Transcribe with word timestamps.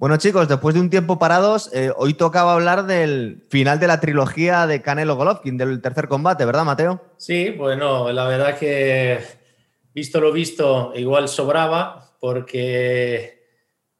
Bueno 0.00 0.16
chicos, 0.16 0.48
después 0.48 0.74
de 0.74 0.80
un 0.80 0.88
tiempo 0.88 1.18
parados, 1.18 1.70
eh, 1.74 1.92
hoy 1.94 2.14
tocaba 2.14 2.54
hablar 2.54 2.86
del 2.86 3.44
final 3.50 3.78
de 3.78 3.86
la 3.86 4.00
trilogía 4.00 4.66
de 4.66 4.80
Canelo 4.80 5.14
Golovkin, 5.14 5.58
del 5.58 5.82
tercer 5.82 6.08
combate, 6.08 6.46
¿verdad 6.46 6.64
Mateo? 6.64 7.02
Sí, 7.18 7.50
bueno, 7.50 8.10
la 8.10 8.26
verdad 8.26 8.58
que 8.58 9.18
visto 9.92 10.18
lo 10.18 10.32
visto, 10.32 10.92
igual 10.94 11.28
sobraba, 11.28 12.16
porque, 12.18 13.46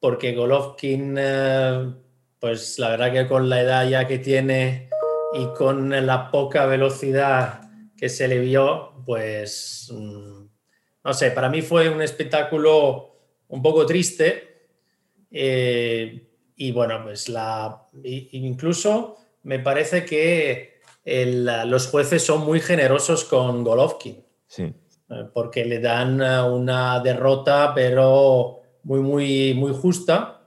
porque 0.00 0.34
Golovkin, 0.34 1.16
eh, 1.18 1.92
pues 2.38 2.78
la 2.78 2.88
verdad 2.88 3.12
que 3.12 3.28
con 3.28 3.50
la 3.50 3.60
edad 3.60 3.86
ya 3.86 4.06
que 4.06 4.18
tiene 4.18 4.88
y 5.34 5.48
con 5.54 5.90
la 6.06 6.30
poca 6.30 6.64
velocidad 6.64 7.60
que 7.94 8.08
se 8.08 8.26
le 8.26 8.38
vio, 8.38 8.94
pues 9.04 9.92
mm, 9.94 10.44
no 11.04 11.12
sé, 11.12 11.30
para 11.32 11.50
mí 11.50 11.60
fue 11.60 11.90
un 11.90 12.00
espectáculo 12.00 13.18
un 13.48 13.60
poco 13.60 13.84
triste 13.84 14.49
eh, 15.30 16.26
y 16.56 16.72
bueno, 16.72 17.02
pues 17.04 17.28
la, 17.28 17.86
incluso 18.02 19.16
me 19.42 19.58
parece 19.58 20.04
que 20.04 20.80
los 21.04 21.86
jueces 21.88 22.24
son 22.24 22.44
muy 22.44 22.60
generosos 22.60 23.24
con 23.24 23.64
Golovkin. 23.64 24.22
Sí. 24.46 24.64
Eh, 25.10 25.24
porque 25.32 25.64
le 25.64 25.80
dan 25.80 26.20
eh, 26.20 26.42
una 26.42 27.00
derrota, 27.00 27.72
pero 27.74 28.60
muy, 28.84 29.00
muy, 29.00 29.54
muy 29.54 29.72
justa. 29.72 30.42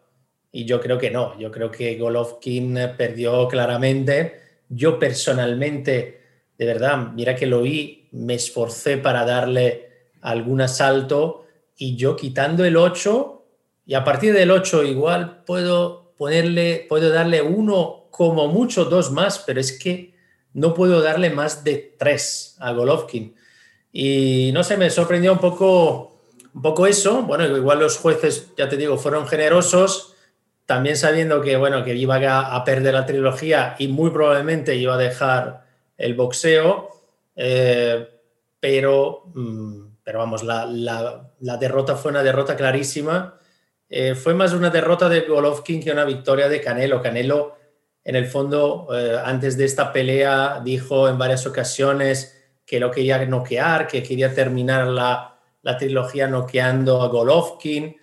Y 0.52 0.66
yo 0.66 0.80
creo 0.80 0.98
que 0.98 1.10
no. 1.10 1.38
Yo 1.40 1.52
creo 1.52 1.72
que 1.72 1.98
Golovkin 1.98 2.78
perdió 2.98 3.48
claramente. 3.48 4.42
Yo 4.70 5.00
personalmente, 5.00 6.22
de 6.58 6.66
verdad, 6.66 7.12
mira 7.14 7.36
que 7.36 7.48
lo 7.48 7.64
vi, 7.64 8.08
me 8.12 8.36
esforcé 8.36 8.98
para 8.98 9.26
darle 9.26 9.90
algún 10.22 10.62
asalto 10.62 11.46
y 11.76 11.96
yo 11.96 12.16
quitando 12.16 12.64
el 12.64 12.78
8 12.78 13.43
y 13.86 13.96
a 13.96 14.04
partir 14.04 14.34
del 14.34 14.52
8 14.52 14.84
igual 14.84 15.44
puedo 15.46 16.14
ponerle, 16.18 16.86
puedo 16.88 17.10
darle 17.10 17.42
uno, 17.42 18.08
como 18.12 18.48
mucho 18.48 18.86
dos 18.86 19.12
más, 19.12 19.40
pero 19.40 19.60
es 19.60 19.78
que 19.78 20.14
no 20.54 20.74
puedo 20.74 21.02
darle 21.02 21.32
más 21.32 21.64
de 21.64 21.96
tres 21.98 22.56
a 22.60 22.72
Golovkin. 22.72 23.36
Y 23.92 24.52
no 24.54 24.64
sé, 24.64 24.78
me 24.78 24.90
sorprendió 24.90 25.34
un 25.34 25.40
poco, 25.40 26.22
un 26.54 26.62
poco 26.62 26.88
eso. 26.88 27.24
Bueno, 27.24 27.46
igual 27.58 27.80
los 27.80 27.98
jueces, 27.98 28.54
ya 28.56 28.70
te 28.70 28.78
digo, 28.78 28.98
fueron 28.98 29.28
generosos, 29.28 30.16
también 30.66 30.96
sabiendo 30.96 31.42
que, 31.42 31.58
bueno, 31.58 31.84
que 31.84 31.96
iba 31.96 32.16
a, 32.56 32.64
perder 32.64 32.94
la 32.94 33.06
trilogía 33.06 33.76
y 33.80 33.88
muy 33.88 34.12
probablemente 34.12 34.76
iba 34.76 34.94
a 34.94 34.98
dejar 34.98 35.66
el 35.98 36.14
boxeo, 36.14 36.90
eh, 37.36 38.08
pero, 38.60 39.24
mm, 39.34 39.86
pero 40.04 40.20
vamos, 40.20 40.44
la, 40.44 40.66
la 40.66 41.58
derrota 41.58 41.96
fue 41.96 42.12
una 42.12 42.24
derrota 42.24 42.56
clarísima 42.56 43.40
eh, 43.96 44.16
fue 44.16 44.34
más 44.34 44.54
una 44.54 44.72
derrota 44.72 45.08
de 45.08 45.22
Golovkin 45.22 45.80
que 45.80 45.92
una 45.92 46.04
victoria 46.04 46.50
de 46.50 46.60
Canelo. 46.60 47.00
Canelo, 47.00 47.56
en 48.04 48.16
el 48.16 48.26
fondo, 48.26 48.88
eh, 48.92 49.20
antes 49.24 49.56
de 49.56 49.66
esta 49.66 49.94
pelea, 49.94 50.62
dijo 50.66 51.08
en 51.08 51.20
varias 51.20 51.46
ocasiones 51.46 52.44
que 52.66 52.80
lo 52.80 52.90
quería 52.90 53.24
noquear, 53.28 53.86
que 53.86 54.02
quería 54.02 54.34
terminar 54.34 54.88
la, 54.88 55.40
la 55.62 55.78
trilogía 55.78 56.28
noqueando 56.28 57.04
a 57.04 57.08
Golovkin. 57.08 57.96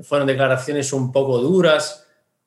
Fueron 0.00 0.26
declaraciones 0.26 0.92
un 0.92 1.12
poco 1.12 1.38
duras, 1.38 2.04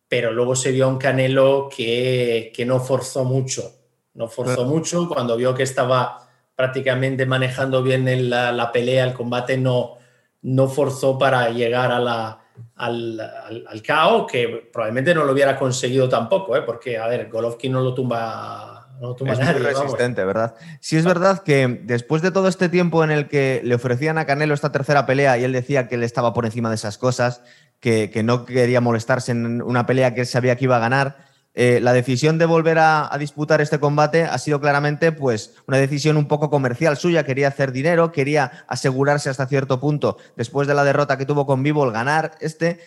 pero 0.10 0.34
luego 0.34 0.54
se 0.58 0.74
vio 0.74 0.90
un 0.90 0.98
Canelo 0.98 1.70
que, 1.74 2.52
que 2.54 2.66
no 2.66 2.82
forzó 2.82 3.24
mucho. 3.24 3.64
No 4.14 4.28
forzó 4.28 4.66
mucho 4.66 5.08
cuando 5.08 5.38
vio 5.38 5.56
que 5.56 5.64
estaba 5.64 6.28
prácticamente 6.54 7.26
manejando 7.26 7.82
bien 7.82 8.30
la, 8.30 8.52
la 8.52 8.74
pelea, 8.74 9.06
el 9.06 9.14
combate, 9.14 9.58
no, 9.58 10.00
no 10.42 10.68
forzó 10.68 11.18
para 11.18 11.50
llegar 11.52 11.94
a 11.94 12.00
la, 12.00 12.49
al, 12.76 13.20
al, 13.20 14.28
que 14.28 14.70
probablemente 14.72 15.14
no 15.14 15.24
lo 15.24 15.34
hubiera 15.34 15.58
conseguido 15.58 16.08
tampoco, 16.10 16.56
¿eh? 16.56 16.62
porque, 16.62 16.98
a 16.98 17.08
ver, 17.08 17.30
Golovkin 17.30 17.72
no 17.72 17.82
lo 17.82 17.94
tumba. 17.94 18.76
No 19.00 19.16
tumba 19.16 19.34
es 19.34 19.64
resistente, 19.64 20.26
¿verdad? 20.26 20.56
Sí 20.82 20.98
es 20.98 21.06
verdad 21.06 21.42
que 21.44 21.80
después 21.84 22.22
de 22.22 22.32
todo 22.32 22.50
este 22.50 22.68
tiempo 22.68 23.02
en 23.02 23.12
el 23.12 23.30
que 23.30 23.62
le 23.64 23.76
ofrecían 23.76 24.18
a 24.18 24.26
Canelo 24.26 24.54
esta 24.54 24.74
tercera 24.74 25.06
pelea 25.06 25.38
y 25.38 25.46
él 25.46 25.54
decía 25.54 25.88
que 25.88 25.96
él 25.96 26.04
estaba 26.04 26.34
por 26.34 26.46
encima 26.46 26.68
de 26.68 26.76
esas 26.76 26.98
cosas, 26.98 27.42
que, 27.80 28.10
que 28.10 28.24
no 28.24 28.44
quería 28.44 28.82
molestarse 28.82 29.32
en 29.32 29.62
una 29.62 29.86
pelea 29.86 30.14
que 30.14 30.22
él 30.22 30.28
sabía 30.28 30.58
que 30.58 30.66
iba 30.66 30.76
a 30.76 30.80
ganar, 30.80 31.29
eh, 31.54 31.80
la 31.82 31.94
decisión 31.94 32.38
de 32.38 32.46
volver 32.46 32.78
a, 32.80 33.10
disputar 33.20 33.60
este 33.60 33.80
combate 33.80 34.24
ha 34.24 34.38
sido 34.38 34.62
claramente 34.62 35.12
pues, 35.12 35.56
una 35.68 35.78
decisión 35.78 36.16
un 36.16 36.28
poco 36.28 36.50
comercial 36.50 36.96
suya. 36.96 37.26
Quería 37.26 37.48
hacer 37.48 37.72
dinero, 37.72 38.12
quería 38.12 38.64
asegurarse 38.68 39.30
hasta 39.30 39.48
cierto 39.48 39.80
punto, 39.80 40.18
después 40.38 40.68
de 40.68 40.74
la 40.74 40.84
derrota 40.84 41.18
que 41.18 41.26
tuvo 41.26 41.46
con 41.46 41.64
Vivo, 41.64 41.86
el 41.86 41.92
ganar 41.92 42.38
este. 42.40 42.80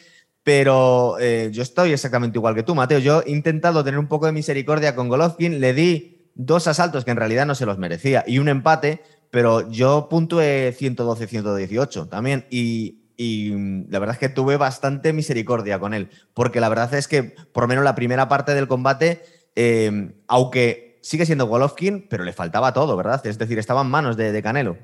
Pero 0.45 1.19
eh, 1.21 1.51
yo 1.53 1.62
estoy 1.62 1.93
exactamente 1.93 2.39
igual 2.39 2.55
que 2.55 2.62
tú, 2.62 2.75
Mateo. 2.75 2.99
Yo 2.99 3.22
he 3.27 3.31
intentado 3.31 3.84
tener 3.84 3.99
un 3.99 4.09
poco 4.09 4.27
de 4.27 4.33
misericordia 4.33 4.95
con 4.95 5.09
Golovkin, 5.09 5.61
le 5.61 5.75
di 5.75 6.31
dos 6.34 6.67
asaltos 6.67 7.05
que 7.05 7.11
en 7.11 7.19
realidad 7.19 7.47
no 7.47 7.55
se 7.55 7.67
los 7.67 7.78
merecía 7.78 8.25
y 8.27 8.39
un 8.39 8.49
empate, 8.49 9.03
pero 9.31 9.71
yo 9.71 10.09
puntué 10.09 10.75
112-118 10.78 12.09
también. 12.09 12.47
Y 12.51 13.02
y 13.17 13.50
mm, 13.53 13.91
la 13.91 13.99
verdad 13.99 14.15
es 14.15 14.21
que 14.21 14.28
tuve 14.28 14.56
bastante 14.56 15.12
misericordia 15.12 15.78
con 15.78 15.95
él, 15.95 16.09
porque 16.34 16.61
la 16.61 16.69
verdad 16.69 16.93
es 16.95 17.09
que 17.09 17.23
por 17.23 17.65
lo 17.65 17.69
menos 17.69 17.84
la 17.84 17.95
primera 17.95 18.28
parte 18.28 18.55
del 18.55 18.69
combate, 18.69 19.23
em, 19.55 20.15
aunque 20.28 20.99
sigue 21.03 21.27
siendo 21.27 21.47
Golovkin, 21.47 22.06
pero 22.09 22.25
le 22.25 22.33
faltaba 22.33 22.72
todo, 22.72 22.97
¿verdad? 22.97 23.27
Es 23.27 23.39
decir, 23.39 23.59
estaba 23.59 23.83
en 23.83 23.89
manos 23.89 24.17
de, 24.17 24.43
Canelo. 24.43 24.77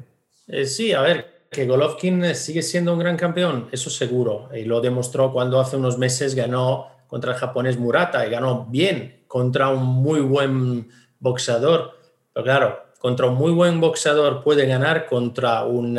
Eh, 0.48 0.66
sí, 0.66 0.92
a 0.92 1.00
ver, 1.00 1.46
que 1.50 1.66
Golovkin 1.66 2.34
sigue 2.34 2.62
siendo 2.62 2.92
un 2.92 2.98
gran 2.98 3.16
campeón, 3.16 3.68
eso 3.72 3.90
seguro, 3.90 4.48
y 4.54 4.64
lo 4.64 4.80
demostró 4.80 5.32
cuando 5.32 5.60
hace 5.60 5.76
unos 5.76 5.96
meses 5.98 6.34
ganó 6.34 6.88
contra 7.06 7.32
el 7.32 7.38
japonés 7.38 7.78
Murata 7.78 8.26
y 8.26 8.30
ganó 8.30 8.66
bien 8.66 9.24
contra 9.26 9.70
un 9.70 9.84
muy 9.84 10.20
buen 10.20 10.88
boxeador. 11.20 11.98
Pero 12.32 12.44
claro, 12.44 12.78
contra 12.98 13.26
un 13.26 13.34
muy 13.34 13.52
buen 13.52 13.80
boxeador 13.80 14.42
puede 14.42 14.66
ganar 14.66 15.06
contra 15.06 15.64
un 15.64 15.98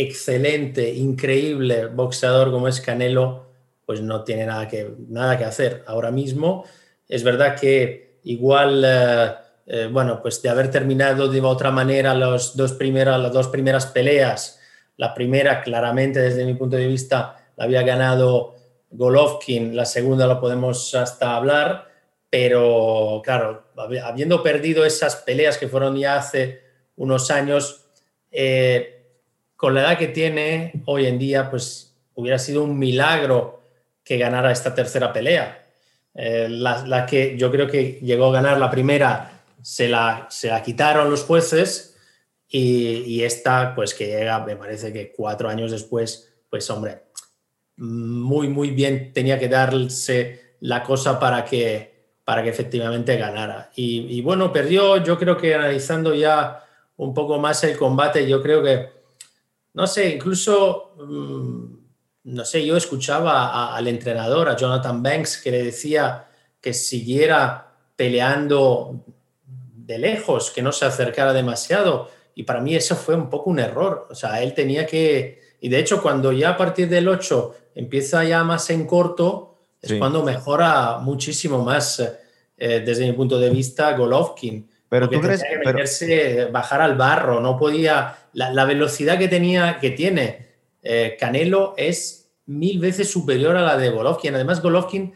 excelente, 0.00 0.92
increíble 0.94 1.86
boxeador 1.86 2.50
como 2.50 2.68
es 2.68 2.80
Canelo, 2.80 3.46
pues 3.86 4.00
no 4.00 4.24
tiene 4.24 4.46
nada 4.46 4.68
que, 4.68 4.94
nada 5.08 5.36
que 5.36 5.44
hacer 5.44 5.84
ahora 5.86 6.10
mismo. 6.10 6.64
Es 7.08 7.24
verdad 7.24 7.58
que 7.58 8.20
igual, 8.24 8.84
eh, 8.86 9.34
eh, 9.66 9.88
bueno, 9.90 10.20
pues 10.22 10.40
de 10.42 10.48
haber 10.48 10.70
terminado 10.70 11.28
de 11.28 11.40
otra 11.40 11.70
manera 11.70 12.14
los 12.14 12.56
dos 12.56 12.72
primeras, 12.72 13.20
las 13.20 13.32
dos 13.32 13.48
primeras 13.48 13.86
peleas, 13.86 14.60
la 14.96 15.14
primera 15.14 15.62
claramente 15.62 16.20
desde 16.20 16.44
mi 16.44 16.54
punto 16.54 16.76
de 16.76 16.86
vista 16.86 17.36
la 17.56 17.64
había 17.64 17.82
ganado 17.82 18.54
Golovkin, 18.90 19.76
la 19.76 19.84
segunda 19.84 20.26
lo 20.26 20.40
podemos 20.40 20.94
hasta 20.94 21.36
hablar, 21.36 21.88
pero 22.28 23.20
claro, 23.24 23.64
habiendo 24.04 24.42
perdido 24.42 24.84
esas 24.84 25.16
peleas 25.16 25.58
que 25.58 25.68
fueron 25.68 25.96
ya 25.96 26.16
hace 26.16 26.60
unos 26.96 27.30
años, 27.30 27.86
eh, 28.30 28.99
con 29.60 29.74
la 29.74 29.82
edad 29.82 29.98
que 29.98 30.08
tiene 30.08 30.72
hoy 30.86 31.04
en 31.04 31.18
día, 31.18 31.50
pues 31.50 31.94
hubiera 32.14 32.38
sido 32.38 32.64
un 32.64 32.78
milagro 32.78 33.60
que 34.02 34.16
ganara 34.16 34.50
esta 34.50 34.74
tercera 34.74 35.12
pelea. 35.12 35.66
Eh, 36.14 36.46
la, 36.48 37.04
que 37.04 37.36
yo 37.36 37.50
creo 37.50 37.66
que 37.66 38.00
llegó 38.00 38.28
a 38.28 38.32
ganar 38.32 38.58
la 38.58 38.70
primera 38.70 39.42
se 39.60 39.86
la, 39.86 40.26
se 40.30 40.48
la 40.48 40.62
quitaron 40.62 41.10
los 41.10 41.24
jueces 41.24 41.94
y, 42.48 43.22
esta, 43.22 43.74
pues 43.74 43.92
que 43.92 44.06
llega, 44.06 44.42
me 44.46 44.56
parece 44.56 44.94
que 44.94 45.12
cuatro 45.12 45.50
años 45.50 45.70
después, 45.72 46.32
pues 46.48 46.68
hombre, 46.70 47.02
muy, 47.76 48.48
muy 48.48 48.70
bien 48.70 49.12
tenía 49.12 49.38
que 49.38 49.48
darse 49.48 50.54
la 50.60 50.82
cosa 50.82 51.20
para 51.20 51.44
que, 51.44 52.14
para 52.24 52.42
que 52.42 52.48
efectivamente 52.48 53.14
ganara. 53.18 53.70
Y, 53.76 54.06
y 54.08 54.22
bueno, 54.22 54.54
perdió, 54.54 55.04
yo 55.04 55.18
creo 55.18 55.36
que 55.36 55.54
analizando 55.54 56.14
ya 56.14 56.64
un 56.96 57.12
poco 57.12 57.38
más 57.38 57.62
el 57.64 57.76
combate, 57.76 58.26
yo 58.26 58.42
creo 58.42 58.62
que 58.62 58.99
no 59.74 59.86
sé, 59.86 60.14
incluso, 60.14 60.94
mm, 60.98 61.64
no 62.24 62.44
sé, 62.44 62.64
yo 62.64 62.76
escuchaba 62.76 63.74
al 63.74 63.88
entrenador, 63.88 64.48
a 64.48 64.56
Jonathan 64.56 65.02
Banks, 65.02 65.38
que 65.38 65.50
le 65.50 65.64
decía 65.64 66.26
que 66.60 66.74
siguiera 66.74 67.72
peleando 67.96 69.04
de 69.44 69.98
lejos, 69.98 70.50
que 70.50 70.62
no 70.62 70.72
se 70.72 70.86
acercara 70.86 71.32
demasiado. 71.32 72.10
Y 72.34 72.44
para 72.44 72.60
mí 72.60 72.74
eso 72.74 72.94
fue 72.96 73.14
un 73.14 73.28
poco 73.28 73.50
un 73.50 73.58
error. 73.58 74.06
O 74.10 74.14
sea, 74.14 74.42
él 74.42 74.54
tenía 74.54 74.86
que... 74.86 75.40
Y 75.60 75.68
de 75.68 75.78
hecho, 75.78 76.00
cuando 76.00 76.32
ya 76.32 76.50
a 76.50 76.56
partir 76.56 76.88
del 76.88 77.08
8 77.08 77.54
empieza 77.74 78.24
ya 78.24 78.44
más 78.44 78.70
en 78.70 78.86
corto, 78.86 79.58
es 79.82 79.94
cuando 79.94 80.22
mejora 80.22 80.98
muchísimo 80.98 81.64
más, 81.64 82.00
eh, 82.56 82.82
desde 82.84 83.06
mi 83.06 83.12
punto 83.12 83.38
de 83.38 83.50
vista, 83.50 83.96
Golovkin. 83.96 84.68
Pero 84.90 85.08
tú 85.08 85.20
crees 85.20 85.44
que 85.44 85.56
meterse, 85.64 86.46
bajar 86.46 86.82
al 86.82 86.96
barro, 86.96 87.40
no 87.40 87.56
podía. 87.56 88.16
La, 88.32 88.64
velocidad 88.64 89.18
que 89.18 89.28
tenía, 89.28 89.78
que 89.78 89.90
tiene 89.90 90.48
eh, 90.82 91.16
Canelo 91.18 91.74
es 91.76 92.32
mil 92.46 92.80
veces 92.80 93.08
superior 93.08 93.56
a 93.56 93.62
la 93.62 93.76
de 93.76 93.88
Golovkin. 93.90 94.34
Además, 94.34 94.60
Golovkin 94.60 95.14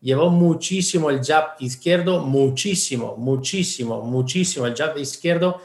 llevó 0.00 0.28
muchísimo 0.28 1.08
el 1.08 1.24
jab 1.24 1.54
izquierdo, 1.58 2.20
muchísimo, 2.20 3.16
muchísimo, 3.16 4.02
muchísimo 4.02 4.66
el 4.66 4.74
jab 4.74 4.96
izquierdo 4.98 5.60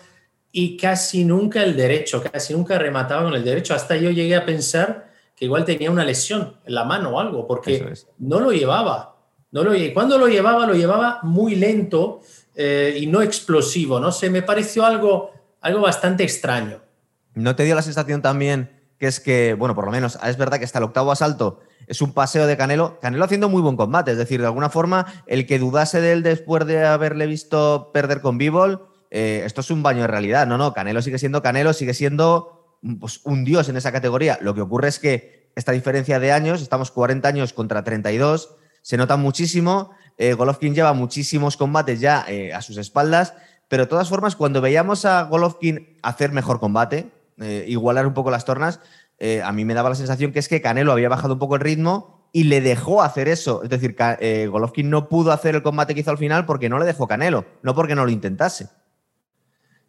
y 0.53 0.77
casi 0.77 1.25
nunca 1.25 1.61
el 1.61 1.75
derecho, 1.75 2.23
casi 2.23 2.53
nunca 2.53 2.79
remataba 2.79 3.23
con 3.23 3.33
el 3.33 3.44
derecho. 3.44 3.75
Hasta 3.75 3.97
yo 3.97 4.09
llegué 4.09 4.38
a 4.38 4.45
pensar 4.45 5.11
que 5.35 5.45
igual 5.45 5.65
tenía 5.65 5.91
una 5.91 6.06
lesión 6.06 6.56
en 6.65 6.75
la 6.75 6.85
mano 6.85 7.09
o 7.09 7.19
algo, 7.19 7.45
porque 7.45 7.94
no 8.19 8.39
lo 8.39 8.51
llevaba. 8.51 9.17
No 9.51 9.63
lo, 9.63 9.71
cuando 9.94 10.17
lo 10.17 10.27
llevaba, 10.27 10.65
lo 10.65 10.75
llevaba 10.75 11.19
muy 11.23 11.56
lento 11.56 12.21
eh, 12.56 12.98
y 13.00 13.07
no 13.07 13.22
explosivo, 13.22 14.00
no 14.00 14.12
sé, 14.12 14.30
me 14.30 14.42
pareció 14.42 14.86
algo, 14.86 15.31
algo 15.62 15.81
bastante 15.81 16.24
extraño. 16.24 16.80
¿No 17.36 17.56
te 17.56 17.63
dio 17.63 17.75
la 17.75 17.81
sensación 17.81 18.22
también 18.22 18.80
que 19.00 19.07
es 19.07 19.19
que, 19.19 19.54
bueno, 19.54 19.74
por 19.74 19.86
lo 19.86 19.92
menos 19.92 20.19
es 20.24 20.38
verdad 20.38 20.60
que 20.60 20.66
hasta 20.66 20.78
el 20.78 20.84
octavo 20.84 21.12
asalto 21.12 21.62
es 21.88 22.01
un 22.01 22.13
paseo 22.13 22.46
de 22.46 22.57
Canelo, 22.57 23.00
Canelo 23.00 23.24
haciendo 23.24 23.50
muy 23.50 23.62
buen 23.62 23.78
combate, 23.78 24.12
es 24.12 24.18
decir, 24.18 24.42
de 24.42 24.46
alguna 24.46 24.69
forma, 24.69 25.24
el 25.25 25.48
que 25.48 25.57
dudase 25.57 26.01
de 26.01 26.12
él 26.12 26.22
después 26.22 26.66
de 26.68 26.86
haberle 26.86 27.25
visto 27.25 27.92
perder 27.94 28.22
con 28.22 28.38
Bivol, 28.38 28.88
eh, 29.10 29.42
esto 29.45 29.62
es 29.62 29.72
un 29.72 29.81
baño 29.81 30.02
de 30.02 30.07
realidad, 30.07 30.45
no, 30.45 30.57
no, 30.57 30.74
Canelo 30.74 31.02
sigue 31.02 31.18
siendo 31.18 31.42
Canelo, 31.42 31.74
sigue 31.74 31.94
siendo 31.94 32.78
pues, 33.00 33.22
un 33.24 33.44
dios 33.44 33.69
en 33.69 33.78
esa 33.78 33.92
categoría. 33.92 34.38
Lo 34.42 34.54
que 34.54 34.62
ocurre 34.62 34.90
es 34.90 35.00
que 35.00 35.50
esta 35.56 35.72
diferencia 35.72 36.19
de 36.19 36.31
años, 36.31 36.62
estamos 36.62 36.92
40 36.92 37.28
años 37.28 37.54
contra 37.54 37.84
32, 37.84 38.56
se 38.81 38.98
nota 38.98 39.18
muchísimo, 39.18 39.92
eh, 40.19 40.33
Golovkin 40.33 40.75
lleva 40.75 40.92
muchísimos 40.92 41.56
combates 41.56 42.01
ya 42.01 42.25
eh, 42.27 42.54
a 42.54 42.62
sus 42.62 42.75
espaldas, 42.75 43.33
pero 43.69 43.83
de 43.83 43.89
todas 43.89 44.10
formas, 44.10 44.36
cuando 44.36 44.60
veíamos 44.60 45.06
a 45.06 45.24
Golovkin 45.24 45.98
hacer 46.04 46.33
mejor 46.33 46.60
combate, 46.60 47.10
eh, 47.39 47.63
igualar 47.69 48.06
un 48.06 48.13
poco 48.13 48.30
las 48.30 48.45
tornas, 48.45 48.81
a 49.44 49.51
mí 49.51 49.66
me 49.66 49.74
daba 49.74 49.89
la 49.89 49.95
sensación 49.95 50.31
que 50.31 50.39
es 50.39 50.48
que 50.48 50.62
Canelo 50.62 50.94
había 50.94 51.10
bajado 51.10 51.33
un 51.33 51.39
poco 51.39 51.56
el 51.56 51.62
ritmo 51.62 52.30
y 52.31 52.45
le 52.45 52.62
dejó 52.62 53.01
hacer 53.01 53.27
eso. 53.27 53.63
Es 53.63 53.69
decir, 53.69 53.98
Golovkin 54.50 54.89
no 54.89 55.10
pudo 55.10 55.33
hacer 55.33 55.56
el 55.56 55.62
combate 55.62 55.94
que 55.94 56.00
hizo 56.00 56.12
al 56.12 56.18
final 56.18 56.45
porque 56.45 56.69
no 56.69 56.80
le 56.80 56.86
dejó 56.86 57.06
Canelo, 57.06 57.44
no 57.62 57.75
porque 57.75 57.95
no 57.95 58.06
lo 58.06 58.12
intentase. 58.12 58.69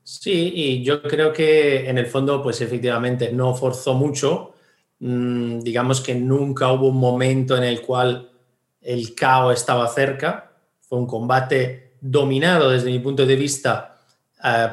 Sí, 0.03 0.53
y 0.53 0.83
yo 0.83 1.01
creo 1.01 1.33
que 1.33 1.89
en 1.89 1.97
el 1.97 2.07
fondo, 2.07 2.43
pues 2.43 2.61
efectivamente 2.61 3.33
no 3.33 3.55
forzó 3.55 3.95
mucho. 3.95 4.55
Mm, 4.99 5.61
digamos 5.61 6.01
que 6.01 6.17
nunca 6.17 6.73
hubo 6.73 6.89
un 6.89 6.99
momento 6.99 7.57
en 7.57 7.63
el 7.63 7.83
cual 7.83 8.31
el 8.81 9.15
caos 9.15 9.55
estaba 9.55 9.89
cerca. 9.89 10.53
Fue 10.81 10.99
un 10.99 11.07
combate 11.07 11.95
dominado 12.01 12.71
desde 12.71 12.91
mi 12.91 12.99
punto 12.99 13.27
de 13.27 13.37
vista 13.37 14.01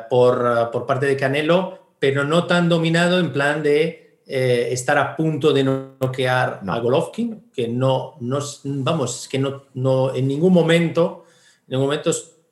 por, 0.10 0.72
por 0.72 0.86
parte 0.86 1.06
de 1.06 1.18
Canelo, 1.18 1.94
pero 2.00 2.24
no 2.24 2.46
tan 2.46 2.70
dominado 2.70 3.20
en 3.20 3.34
plan 3.34 3.62
de 3.62 4.08
eh, 4.30 4.74
estar 4.74 4.98
a 4.98 5.16
punto 5.16 5.54
de 5.54 5.64
noquear 5.64 6.60
a 6.68 6.80
Golovkin, 6.80 7.50
que 7.54 7.70
no, 7.70 8.18
no 8.20 8.40
vamos, 8.66 9.26
que 9.32 9.40
no, 9.40 9.68
no, 9.74 10.14
en 10.14 10.28
ningún 10.28 10.52
momento, 10.52 11.24
en 11.62 11.66
ningún 11.70 11.86
momento 11.86 12.12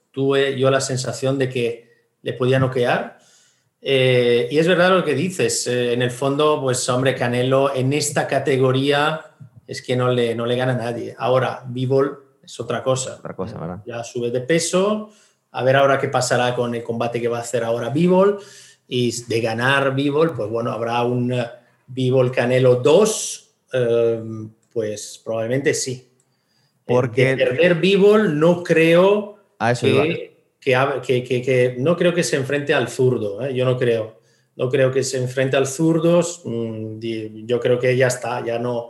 tuve 0.10 0.58
yo 0.58 0.72
la 0.72 0.80
sensación 0.80 1.38
de 1.38 1.50
que 1.50 1.90
le 2.22 2.32
podía 2.32 2.60
noquear. 2.60 3.20
Eh, 3.82 4.48
y 4.50 4.58
es 4.58 4.70
verdad 4.70 4.92
lo 4.92 5.04
que 5.04 5.16
dices, 5.16 5.68
eh, 5.68 5.92
en 5.92 6.02
el 6.02 6.12
fondo, 6.12 6.62
pues 6.62 6.88
hombre, 6.88 7.14
Canelo 7.14 7.76
en 7.76 7.92
esta 7.92 8.26
categoría 8.26 9.36
es 9.68 9.82
que 9.82 9.96
no 9.96 10.10
le, 10.10 10.36
no 10.36 10.46
le 10.46 10.56
gana 10.56 10.74
a 10.74 10.78
nadie. 10.78 11.16
Ahora, 11.18 11.64
Bivol 11.68 12.38
es 12.44 12.60
otra 12.60 12.84
cosa. 12.84 13.16
Otra 13.16 13.36
cosa, 13.36 13.60
¿verdad? 13.60 13.82
Ya 13.86 14.04
sube 14.04 14.32
de 14.32 14.42
peso, 14.42 15.10
a 15.52 15.64
ver 15.64 15.76
ahora 15.76 16.00
qué 16.00 16.10
pasará 16.10 16.54
con 16.56 16.76
el 16.76 16.84
combate 16.84 17.20
que 17.20 17.28
va 17.28 17.38
a 17.38 17.42
hacer 17.42 17.64
ahora 17.64 17.90
Bivol 17.90 18.40
y 18.88 19.24
de 19.24 19.42
ganar 19.42 19.96
Bivol, 19.96 20.36
pues 20.36 20.50
bueno, 20.50 20.72
habrá 20.72 21.04
un 21.04 21.34
Bivol 21.88 22.32
Canelo 22.32 22.76
2, 22.76 23.50
em, 23.74 24.52
pues 24.72 25.22
probablemente 25.24 25.74
sí. 25.74 26.12
Porque 26.86 27.36
perder 27.36 27.76
Bivol 27.76 28.40
no 28.40 28.64
creo 28.64 29.40
que, 30.60 31.24
que, 31.24 31.24
que, 31.24 31.76
no 31.80 31.96
creo 31.98 32.14
que 32.14 32.24
se 32.24 32.36
enfrente 32.36 32.74
al 32.74 32.90
zurdo, 32.90 33.44
¿eh? 33.44 33.54
yo 33.54 33.66
no 33.66 33.78
creo. 33.78 34.20
No 34.56 34.70
creo 34.70 34.92
que 34.92 35.04
se 35.04 35.18
enfrente 35.18 35.58
al 35.58 35.68
zurdo, 35.68 36.22
mm, 36.46 37.00
yo 37.46 37.60
creo 37.60 37.80
que 37.80 37.96
ya 37.98 38.08
está, 38.08 38.46
ya 38.46 38.60
no... 38.60 38.90